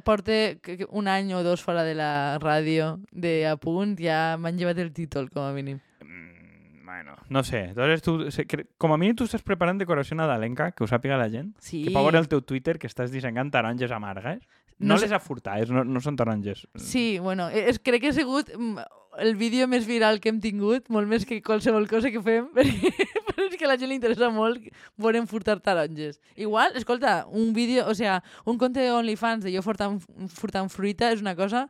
que 0.61 0.85
un 0.89 1.07
any 1.09 1.33
o 1.33 1.41
dos 1.41 1.65
fora 1.65 1.83
de 1.83 1.95
la 1.97 2.37
ràdio 2.37 2.99
de 3.11 3.47
a 3.49 3.57
punt, 3.57 3.97
ja 3.97 4.37
m'han 4.37 4.57
llevat 4.57 4.77
el 4.77 4.93
títol, 4.93 5.31
com 5.33 5.41
a 5.41 5.51
mínim. 5.51 5.81
Bueno, 6.87 7.17
no 7.27 7.43
sé. 7.43 7.65
Entonces, 7.65 8.01
tu, 8.01 8.13
com 8.77 8.93
a 8.93 8.97
mínim 8.97 9.17
tu 9.19 9.25
estàs 9.27 9.43
preparant 9.43 9.75
decoració 9.75 10.15
nadalenca, 10.15 10.69
que 10.71 10.85
ho 10.85 10.87
sàpiga 10.87 11.17
la 11.19 11.25
gent. 11.27 11.49
Sí. 11.59 11.81
Que 11.83 11.91
pot 11.91 12.05
veure 12.05 12.21
el 12.23 12.29
teu 12.31 12.39
Twitter 12.39 12.77
que 12.79 12.87
estàs 12.87 13.11
dissenyant 13.11 13.51
taronges 13.51 13.91
amargues. 13.91 14.39
No, 14.79 14.93
No 14.93 14.97
les 15.01 15.11
afurtades, 15.11 15.67
no, 15.73 15.83
no 15.83 15.99
són 15.99 16.15
taronges. 16.15 16.61
Sí, 16.79 17.19
bueno, 17.19 17.49
és, 17.51 17.81
crec 17.83 18.05
que 18.05 18.13
ha 18.13 18.15
sigut 18.15 18.53
mm, 18.55 18.85
el 19.25 19.35
vídeo 19.35 19.67
més 19.67 19.83
viral 19.89 20.21
que 20.23 20.31
hem 20.31 20.39
tingut, 20.39 20.87
molt 20.93 21.11
més 21.11 21.25
que 21.27 21.41
qualsevol 21.43 21.89
cosa 21.91 22.13
que 22.13 22.21
fem, 22.23 22.47
perquè, 22.55 22.93
però 23.27 23.49
és 23.49 23.57
que 23.59 23.67
a 23.67 23.71
la 23.73 23.75
gent 23.81 23.91
li 23.91 23.97
interessa 23.99 24.29
molt 24.31 24.69
veure 24.95 25.25
furtar 25.27 25.57
taronges. 25.65 26.21
Igual, 26.39 26.77
escolta, 26.79 27.25
un 27.27 27.51
vídeo, 27.57 27.83
o 27.83 27.97
sea, 27.99 28.21
un 28.45 28.55
compte 28.55 28.79
de 28.79 28.95
OnlyFans 28.95 29.43
de 29.43 29.51
jo 29.57 29.65
furtant, 29.65 29.99
furtant 30.39 30.71
fruita 30.71 31.11
és 31.11 31.25
una 31.25 31.35
cosa 31.35 31.65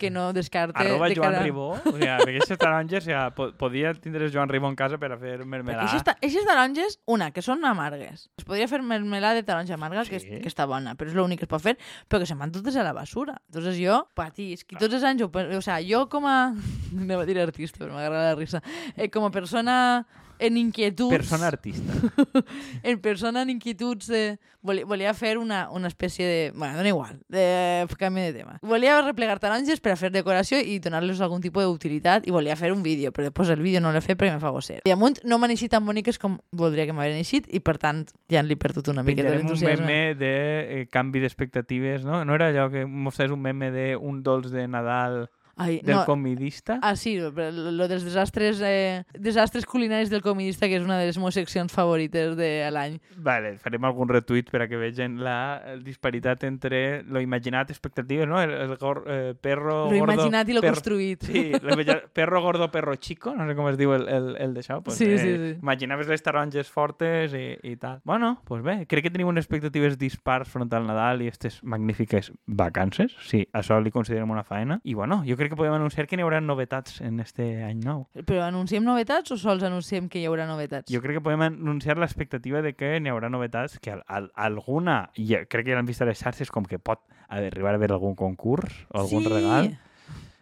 que 0.00 0.08
no 0.10 0.30
descarte 0.32 0.80
Arroba 0.80 1.10
de 1.10 1.14
Joan 1.18 1.34
cara... 1.34 1.42
Ribó. 1.44 1.66
O 1.76 1.92
sigui, 1.92 2.08
aquestes 2.08 2.58
taronges, 2.58 3.04
o 3.04 3.06
sigui, 3.10 3.18
po 3.36 3.50
podia 3.60 3.92
tindre 3.94 4.30
Joan 4.32 4.48
Ribó 4.48 4.70
en 4.72 4.78
casa 4.78 4.96
per 4.98 5.12
a 5.12 5.18
fer 5.20 5.36
mermelada. 5.44 5.84
Eixes 6.24 6.46
taronges, 6.48 6.96
una, 7.04 7.28
que 7.36 7.44
són 7.44 7.62
amargues. 7.68 8.30
Es 8.40 8.48
podria 8.48 8.66
fer 8.70 8.80
mermelada 8.80 9.36
de 9.36 9.44
taronja 9.44 9.76
amarga, 9.76 10.06
que, 10.08 10.18
Sí. 10.20 10.32
és, 10.32 10.40
que 10.42 10.48
està 10.48 10.64
bona, 10.66 10.96
però 10.96 11.12
és 11.12 11.18
l'únic 11.18 11.42
que 11.42 11.46
es 11.46 11.52
pot 11.52 11.62
fer, 11.62 11.76
però 12.08 12.18
que 12.22 12.26
se'n 12.30 12.40
van 12.40 12.50
totes 12.54 12.74
a 12.80 12.86
la 12.86 12.94
basura. 12.96 13.36
Entonces 13.52 13.76
jo 13.78 14.00
patisc, 14.16 14.72
i 14.72 14.80
tots 14.80 14.96
els 14.96 15.04
anys, 15.04 15.28
o 15.28 15.60
sea, 15.62 15.78
jo 15.84 16.06
com 16.08 16.24
a... 16.26 16.38
Anava 17.00 17.22
a 17.22 17.28
dir 17.28 17.38
artista, 17.44 17.84
però 17.84 17.92
m'agrada 17.94 18.32
la 18.32 18.40
risa. 18.40 18.64
Eh, 18.96 19.10
com 19.12 19.28
a 19.28 19.30
persona 19.30 19.76
en 20.40 20.56
inquietuds... 20.56 21.12
Persona 21.12 21.46
artista. 21.46 21.92
en 22.82 23.00
persona 23.00 23.42
en 23.42 23.50
inquietuds 23.50 24.06
de... 24.08 24.38
Volia, 24.62 24.84
volia 24.84 25.12
fer 25.16 25.38
una, 25.38 25.70
una 25.70 25.88
espècie 25.88 26.26
de... 26.26 26.52
Bueno, 26.54 26.76
dona 26.76 26.88
igual, 26.88 27.20
de 27.28 27.86
canvi 27.98 28.20
de 28.20 28.32
tema. 28.32 28.58
Volia 28.62 29.00
replegar 29.00 29.38
taronges 29.40 29.80
per 29.80 29.94
a 29.94 29.96
fer 29.96 30.10
decoració 30.12 30.58
i 30.60 30.78
donar-los 30.82 31.20
algun 31.24 31.40
tipus 31.40 31.64
d'utilitat 31.64 32.28
i 32.28 32.34
volia 32.34 32.56
fer 32.60 32.72
un 32.74 32.82
vídeo, 32.84 33.12
però 33.12 33.28
després 33.28 33.52
el 33.54 33.64
vídeo 33.64 33.80
no 33.80 33.92
l'he 33.92 34.02
fet 34.04 34.18
perquè 34.20 34.34
me 34.34 34.42
fa 34.42 34.52
gosser. 34.52 34.80
I 34.84 34.92
amunt 34.92 35.22
no 35.24 35.38
m'han 35.40 35.54
eixit 35.56 35.72
tan 35.72 35.86
boniques 35.86 36.20
com 36.20 36.38
voldria 36.52 36.84
que 36.88 36.96
m'havien 36.96 37.20
eixit 37.20 37.48
i 37.48 37.62
per 37.64 37.78
tant 37.80 38.04
ja 38.32 38.44
li 38.44 38.56
perdut 38.60 38.92
una 38.92 39.04
miqueta 39.06 39.30
Penjarem 39.30 39.46
un 39.46 39.52
d'entusiasme. 39.54 39.86
meme 39.86 40.14
de 40.20 40.34
eh, 40.34 40.86
canvi 40.92 41.24
d'expectatives, 41.24 42.04
no? 42.04 42.24
No 42.24 42.36
era 42.36 42.50
allò 42.52 42.68
que 42.72 42.84
mostraves 42.84 43.32
un 43.32 43.40
meme 43.40 43.70
de 43.72 43.94
un 43.96 44.22
dolç 44.22 44.52
de 44.52 44.68
Nadal 44.68 45.30
Ai, 45.60 45.80
del 45.84 45.96
no, 45.96 46.04
comidista. 46.06 46.78
Ah, 46.82 46.96
sí, 46.96 47.16
lo 47.18 47.30
lo 47.30 47.88
dels 47.88 48.04
desastres, 48.04 48.60
eh, 48.64 49.04
desastres 49.14 49.66
culinaris 49.66 50.10
del 50.10 50.22
comidista, 50.22 50.66
que 50.68 50.76
és 50.76 50.84
una 50.84 50.98
de 50.98 51.06
les 51.06 51.18
meves 51.18 51.34
seccions 51.34 51.72
favorites 51.72 52.36
de 52.36 52.68
l'any. 52.72 52.98
Vale, 53.16 53.56
farem 53.58 53.84
algun 53.84 54.08
retuit 54.08 54.50
per 54.50 54.62
a 54.62 54.68
que 54.68 54.76
vegin 54.80 55.18
la 55.22 55.76
disparitat 55.84 56.44
entre 56.44 57.02
lo 57.04 57.20
imaginat, 57.20 57.70
expectatives, 57.70 58.26
no? 58.28 58.40
El, 58.40 58.50
el 58.50 58.76
gor, 58.76 59.04
eh, 59.06 59.34
perro 59.40 59.90
Lo 59.90 59.98
gordo... 59.98 60.14
imaginat 60.14 60.48
i 60.48 60.52
lo 60.56 60.60
perro- 60.62 60.74
construït. 60.80 61.24
Sí, 61.24 61.52
lo 61.60 61.72
imagina- 61.76 62.00
perro 62.12 62.40
gordo, 62.42 62.70
perro 62.70 62.94
chico, 62.96 63.34
no 63.36 63.46
sé 63.46 63.54
com 63.54 63.68
es 63.68 63.76
diu 63.78 63.92
el, 63.94 64.08
el, 64.08 64.30
el 64.40 64.54
d'això. 64.54 64.80
Pues, 64.82 64.96
Sí, 64.96 65.04
eh, 65.06 65.18
sí, 65.18 65.36
sí. 65.36 65.58
Imaginaves 65.62 66.08
les 66.08 66.22
taronges 66.22 66.68
fortes 66.70 67.32
i, 67.34 67.58
i 67.62 67.76
tal. 67.76 68.00
Bueno, 68.04 68.40
pues 68.44 68.62
bé, 68.62 68.86
crec 68.86 69.04
que 69.04 69.10
tenim 69.10 69.28
unes 69.28 69.44
expectatives 69.44 69.98
dispars 69.98 70.48
front 70.48 70.72
al 70.74 70.86
Nadal 70.86 71.22
i 71.22 71.28
aquestes 71.28 71.60
magnífiques 71.62 72.32
vacances. 72.46 73.14
Sí, 73.26 73.44
això 73.52 73.78
li 73.82 73.90
considerem 73.90 74.30
una 74.30 74.44
faena. 74.44 74.80
I 74.84 74.94
bueno, 74.94 75.22
jo 75.26 75.36
crec 75.36 75.49
que 75.50 75.58
podem 75.58 75.74
anunciar 75.76 76.06
que 76.08 76.16
n'hi 76.16 76.24
haurà 76.24 76.38
novetats 76.40 77.00
en 77.04 77.20
este 77.20 77.62
any 77.66 77.82
nou. 77.84 78.06
Però 78.24 78.46
anunciem 78.46 78.86
novetats 78.86 79.34
o 79.34 79.38
sols 79.40 79.62
anunciem 79.66 80.08
que 80.08 80.22
hi 80.22 80.26
haurà 80.30 80.46
novetats? 80.48 80.88
Jo 80.92 81.02
crec 81.04 81.18
que 81.18 81.24
podem 81.26 81.42
anunciar 81.50 81.98
l'expectativa 82.00 82.62
de 82.64 82.72
que 82.78 82.94
n'hi 83.00 83.10
haurà 83.12 83.28
novetats, 83.28 83.78
que 83.82 83.92
al, 83.92 84.04
al, 84.08 84.30
alguna, 84.34 85.10
i 85.18 85.26
ja- 85.34 85.44
crec 85.44 85.66
que 85.66 85.74
ja 85.74 85.80
l'han 85.80 85.90
vist 85.90 86.00
a 86.02 86.08
les 86.08 86.18
xarxes, 86.22 86.50
com 86.50 86.64
que 86.64 86.78
pot 86.78 87.02
arribar 87.28 87.74
a 87.74 87.78
haver 87.78 87.92
algun 87.92 88.16
concurs 88.16 88.86
o 88.90 89.02
algun 89.04 89.22
sí. 89.26 89.28
regal. 89.34 89.72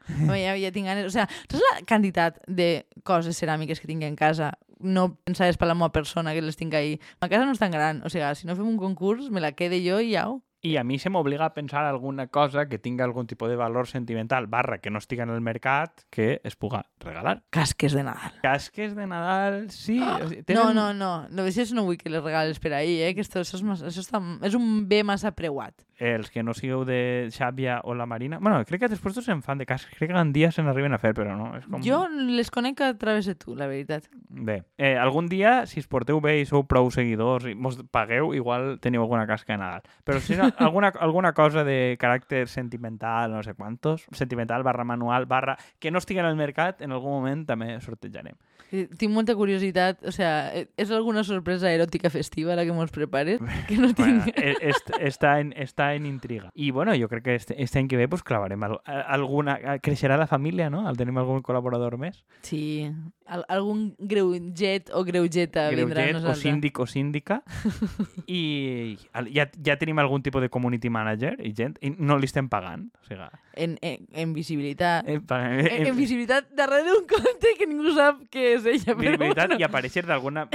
Home, 0.08 0.38
ja, 0.40 0.54
ja 0.56 0.70
tinc 0.72 0.86
ganes. 0.88 1.04
O 1.04 1.10
sigui, 1.12 1.26
saps 1.50 1.60
la 1.60 1.82
quantitat 1.84 2.38
de 2.48 2.86
coses 3.04 3.36
ceràmiques 3.36 3.80
que 3.82 3.88
tinc 3.90 4.06
en 4.06 4.16
casa? 4.16 4.54
No 4.80 5.18
pensades 5.26 5.58
per 5.60 5.68
la 5.68 5.74
meva 5.76 5.90
persona 5.92 6.32
que 6.32 6.40
les 6.40 6.56
tinc 6.56 6.72
ahí. 6.78 6.94
La 7.20 7.28
casa 7.28 7.44
no 7.44 7.52
és 7.52 7.60
tan 7.60 7.74
gran. 7.74 8.00
O 8.06 8.08
sigui, 8.08 8.24
si 8.38 8.46
no 8.48 8.56
fem 8.56 8.68
un 8.70 8.78
concurs, 8.80 9.28
me 9.28 9.42
la 9.44 9.52
quede 9.52 9.82
jo 9.84 9.98
i 10.00 10.14
au. 10.16 10.38
I 10.60 10.76
a 10.76 10.82
mi 10.82 10.98
se 10.98 11.10
m'obliga 11.10 11.46
a 11.46 11.54
pensar 11.54 11.84
alguna 11.86 12.26
cosa 12.28 12.66
que 12.68 12.80
tinga 12.82 13.04
algun 13.04 13.28
tipus 13.30 13.48
de 13.48 13.56
valor 13.56 13.86
sentimental, 13.86 14.48
barra 14.50 14.78
que 14.78 14.90
no 14.90 14.98
estigui 14.98 15.22
en 15.22 15.30
el 15.30 15.40
mercat, 15.40 16.02
que 16.10 16.40
es 16.42 16.56
puga 16.56 16.86
regalar. 16.98 17.44
Casques 17.50 17.92
de 17.92 18.02
Nadal. 18.02 18.32
Casques 18.42 18.96
de 18.96 19.06
Nadal, 19.06 19.70
sí. 19.70 20.00
o 20.02 20.28
sigui, 20.28 20.42
Ah! 20.48 20.54
No, 20.54 20.74
no, 20.74 20.92
no. 20.92 21.28
No, 21.30 21.46
això 21.46 21.68
no 21.74 21.84
vull 21.86 21.98
que 21.98 22.10
les 22.10 22.24
regales 22.24 22.58
per 22.58 22.74
ahir, 22.74 23.02
eh? 23.06 23.14
Que 23.14 23.22
esto, 23.22 23.40
això, 23.40 23.60
és, 23.86 24.10
és 24.42 24.54
un 24.58 24.88
bé 24.88 25.04
massa 25.06 25.30
preuat. 25.30 25.87
Els 25.98 26.30
que 26.30 26.44
no 26.46 26.54
sigueu 26.54 26.84
de 26.86 27.28
Xàbia 27.34 27.80
o 27.82 27.94
la 27.94 28.06
Marina... 28.06 28.38
bueno, 28.38 28.60
crec 28.64 28.84
que 28.84 28.90
després 28.92 29.16
tots 29.16 29.26
se'n 29.26 29.42
fan 29.42 29.58
de 29.58 29.66
casques. 29.66 29.96
Crec 29.98 30.12
que 30.12 30.18
en 30.18 30.32
dia 30.32 30.52
se 30.54 30.62
n'arriben 30.62 30.94
a 30.94 31.00
fer, 31.02 31.10
però 31.16 31.34
no. 31.36 31.50
És 31.58 31.66
com... 31.66 31.82
Jo 31.82 32.04
les 32.08 32.52
conec 32.54 32.80
a 32.86 32.92
través 32.98 33.26
de 33.26 33.34
tu, 33.34 33.56
la 33.58 33.66
veritat. 33.66 34.06
Bé, 34.28 34.60
eh, 34.78 34.94
algun 34.96 35.26
dia, 35.28 35.66
si 35.66 35.82
es 35.82 35.88
porteu 35.90 36.20
bé 36.22 36.36
i 36.38 36.46
sou 36.46 36.64
prou 36.70 36.90
seguidors 36.94 37.48
i 37.50 37.56
mos 37.58 37.80
pagueu, 37.90 38.30
igual 38.38 38.76
teniu 38.84 39.02
alguna 39.02 39.26
casca 39.26 39.56
de 39.56 39.62
Nadal. 39.62 39.88
Però 40.06 40.22
si 40.22 40.38
no, 40.38 40.50
alguna, 40.68 40.92
alguna 41.00 41.34
cosa 41.34 41.64
de 41.66 41.96
caràcter 42.00 42.46
sentimental, 42.46 43.32
no 43.34 43.42
sé 43.42 43.54
quantos, 43.58 44.06
sentimental 44.12 44.62
barra 44.62 44.86
manual, 44.86 45.26
barra 45.26 45.58
que 45.78 45.90
no 45.90 45.98
estigui 45.98 46.22
en 46.22 46.30
el 46.30 46.38
mercat, 46.38 46.82
en 46.82 46.94
algun 46.94 47.18
moment 47.18 47.44
també 47.48 47.74
sortejarem. 47.82 48.38
Eh, 48.70 48.86
Tinc 48.98 49.12
molta 49.14 49.34
curiositat, 49.34 50.02
o 50.04 50.12
sea, 50.12 50.52
eh, 50.54 50.68
és 50.76 50.90
alguna 50.90 51.24
sorpresa 51.24 51.70
eròtica 51.72 52.10
festiva 52.10 52.54
la 52.56 52.64
que 52.66 52.72
mos 52.72 52.90
prepares? 52.90 53.40
Que 53.66 53.76
no 53.78 53.92
Bueno, 53.96 54.24
tinc... 54.24 54.36
eh, 54.36 54.56
est, 54.60 54.90
està, 55.00 55.38
en, 55.40 55.54
està 55.56 55.94
en 55.96 56.04
intriga. 56.06 56.50
I 56.54 56.70
bueno, 56.70 56.92
jo 57.00 57.08
crec 57.08 57.24
que 57.24 57.34
este, 57.34 57.56
este 57.62 57.78
any 57.78 57.88
que 57.88 57.96
ve 57.96 58.08
pues, 58.08 58.22
clavarem 58.22 58.62
al, 58.62 58.78
a- 58.84 59.00
alguna... 59.14 59.58
Creixerà 59.80 60.16
la 60.18 60.26
família, 60.26 60.68
no? 60.70 60.86
Al 60.88 60.96
tenim 60.96 61.16
algun 61.18 61.40
col·laborador 61.42 61.96
més. 61.98 62.24
Sí, 62.42 62.90
al, 63.26 63.44
algun 63.48 63.94
greuget 63.98 64.90
o 64.92 65.04
greugeta 65.04 65.68
vindrà 65.70 66.02
a 66.02 66.06
Greuget 66.08 66.16
o 66.16 66.18
nosaltres. 66.20 66.42
síndic 66.42 66.78
o 66.78 66.86
síndica. 66.86 67.42
I 68.26 68.98
ja, 69.32 69.48
ja 69.64 69.76
tenim 69.80 69.98
algun 69.98 70.22
tipus 70.22 70.42
de 70.42 70.48
community 70.52 70.90
manager 70.90 71.36
i 71.44 71.52
gent, 71.56 71.78
i 71.80 71.90
no 71.96 72.18
li 72.18 72.28
estem 72.28 72.48
pagant. 72.48 72.88
O 73.02 73.06
sigui, 73.08 73.28
En, 73.58 73.76
en, 73.82 74.04
en 74.14 74.32
visibilitat. 74.34 75.08
eh, 75.08 75.18
paguem- 75.20 75.66
En, 75.66 75.86
en 75.90 75.96
visibilitat 75.96 76.46
darrere 76.54 76.84
d'un 76.92 77.06
compte 77.10 77.54
que 77.58 77.66
ningú 77.66 77.90
sap 77.96 78.20
és 78.56 78.66
ella. 78.66 78.94
Però 78.94 78.98
visibilitat 78.98 79.48
bueno. 79.52 79.58
i 79.60 79.66
aparèixer 79.66 80.04
d'alguna 80.08 80.46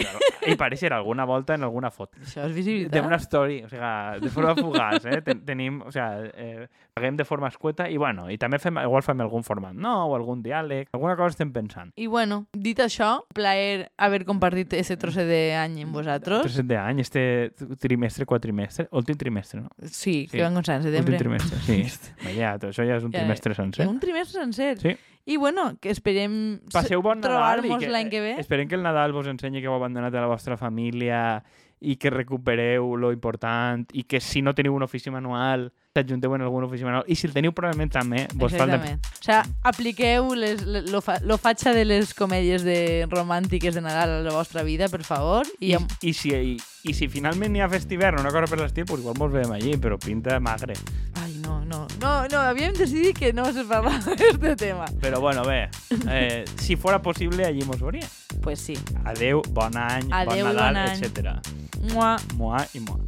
i 0.43 0.53
aparèixer 0.56 0.93
alguna 0.93 1.25
volta 1.29 1.56
en 1.58 1.63
alguna 1.63 1.91
foto. 1.91 2.17
Això 2.23 2.45
és 2.47 2.53
visibilitat. 2.56 3.03
D'una 3.03 3.19
story, 3.19 3.62
o 3.65 3.69
sigui, 3.71 3.91
de 4.23 4.32
forma 4.34 4.56
fugaç, 4.58 5.06
eh? 5.06 5.21
Ten, 5.25 5.43
tenim, 5.45 5.82
o 5.86 5.91
sigui, 5.93 6.32
eh, 6.34 6.67
paguem 6.93 7.17
de 7.17 7.25
forma 7.25 7.49
escueta 7.49 7.88
i 7.89 7.97
bueno, 7.97 8.29
i 8.32 8.38
també 8.38 8.60
fem, 8.62 8.77
igual 8.84 9.03
fem 9.06 9.21
algun 9.23 9.43
format 9.43 9.73
nou 9.73 10.12
o 10.12 10.17
algun 10.17 10.43
diàleg, 10.45 10.89
alguna 10.93 11.15
cosa 11.19 11.34
estem 11.38 11.51
pensant. 11.53 11.91
I 11.97 12.08
bueno, 12.08 12.45
dit 12.53 12.79
això, 12.84 13.23
plaer 13.34 13.89
haver 13.97 14.23
compartit 14.29 14.73
aquest 14.77 14.99
trosset 15.01 15.27
d'any 15.29 15.82
amb 15.86 15.95
vosaltres. 15.95 16.43
Trosset 16.45 16.67
d'any, 16.69 17.01
este 17.03 17.23
trimestre, 17.82 18.27
quatrimestre, 18.29 18.88
últim 18.91 19.17
trimestre, 19.17 19.62
no? 19.62 19.69
Sí, 19.86 20.13
Sí. 20.13 20.38
que 20.38 20.43
van 20.43 20.53
començar 20.53 20.75
en 20.77 20.84
Últim 20.86 20.93
setembre. 20.93 21.17
trimestre, 21.17 21.60
sí. 21.65 21.84
tot 22.63 22.69
això 22.69 22.86
ja 22.88 22.97
és 22.97 23.03
un 23.03 23.12
trimestre 23.12 23.56
sencer. 23.58 23.88
Un 23.88 23.99
trimestre 23.99 24.41
sencer. 24.41 24.79
Sí. 24.79 24.95
I 25.25 25.38
bueno, 25.38 25.77
que 25.79 25.89
esperem 25.89 26.59
Passeu 26.73 27.01
bon 27.01 27.21
trobar-nos 27.23 27.79
que, 27.79 27.88
l'any 27.89 28.09
que 28.12 28.19
ve. 28.19 28.31
esperem 28.41 28.67
que 28.67 28.75
el 28.75 28.83
Nadal 28.83 29.13
vos 29.15 29.27
ensenyi 29.31 29.62
que 29.63 29.69
heu 29.71 29.75
abandonat 29.77 30.13
a 30.15 30.21
la 30.25 30.27
vostra 30.27 30.57
família 30.57 31.43
i 31.83 31.97
que 31.99 32.09
recupereu 32.09 32.95
lo 32.95 33.12
important 33.12 33.88
i 33.91 34.03
que 34.07 34.19
si 34.23 34.41
no 34.41 34.53
teniu 34.55 34.71
un 34.75 34.83
ofici 34.83 35.12
manual 35.12 35.69
t'ajunteu 35.93 36.31
en 36.36 36.41
algun 36.41 36.63
ofici 36.63 36.83
manual 36.88 37.03
i 37.12 37.15
si 37.15 37.27
el 37.27 37.33
teniu 37.36 37.51
probablement 37.53 37.91
també 37.91 38.25
vos 38.36 38.51
falta. 38.55 38.77
O 38.79 39.23
sigui, 39.23 39.55
apliqueu 39.63 40.33
les, 40.36 40.63
le- 40.65 40.81
lo, 40.91 40.99
fa, 41.05 41.19
lo 41.23 41.38
fatxa 41.38 41.71
de 41.75 41.83
les 41.86 42.13
comèdies 42.15 42.63
de 42.67 43.05
romàntiques 43.12 43.75
de 43.75 43.83
Nadal 43.83 44.09
a 44.19 44.21
la 44.27 44.31
vostra 44.36 44.63
vida, 44.63 44.88
per 44.89 45.03
favor. 45.07 45.47
I, 45.59 45.71
I, 45.71 45.73
amb... 45.79 45.91
i, 46.01 46.12
si, 46.13 46.31
i, 46.36 46.57
i 46.83 46.93
si 46.97 47.07
finalment 47.07 47.53
n'hi 47.53 47.62
ha 47.63 47.69
festivern 47.71 48.17
o 48.19 48.25
una 48.25 48.31
cosa 48.36 48.47
per 48.51 48.59
l'estiu, 48.63 48.86
pues 48.89 48.99
igual 49.03 49.15
mos 49.19 49.31
veiem 49.31 49.51
allí, 49.55 49.77
però 49.77 49.95
pinta 50.01 50.39
magre. 50.43 50.75
Ai, 51.21 51.22
no, 51.43 51.60
no, 51.65 51.88
no, 52.01 52.13
no, 52.32 52.39
havíem 52.39 52.73
decidit 52.73 53.17
que 53.17 53.34
no 53.34 53.45
se 53.53 53.65
parlava 53.69 53.99
d'aquest 54.08 54.60
tema. 54.60 54.88
Però 55.03 55.19
bueno, 55.21 55.43
bé, 55.45 55.69
eh, 56.10 56.45
si 56.60 56.75
fora 56.75 57.01
possible, 57.01 57.45
allí 57.45 57.65
mos 57.67 57.82
veuria. 57.82 58.08
Pues 58.41 58.60
sí. 58.60 58.77
Adeu, 59.06 59.41
bon 59.51 59.77
any, 59.77 60.10
Adeu 60.12 60.45
bon 60.45 60.56
Nadal, 60.56 60.79
bon 60.79 60.93
etc. 60.95 61.39
Mua. 61.93 62.15
Moa 62.39 62.65
i 62.73 62.79
moa. 62.79 62.99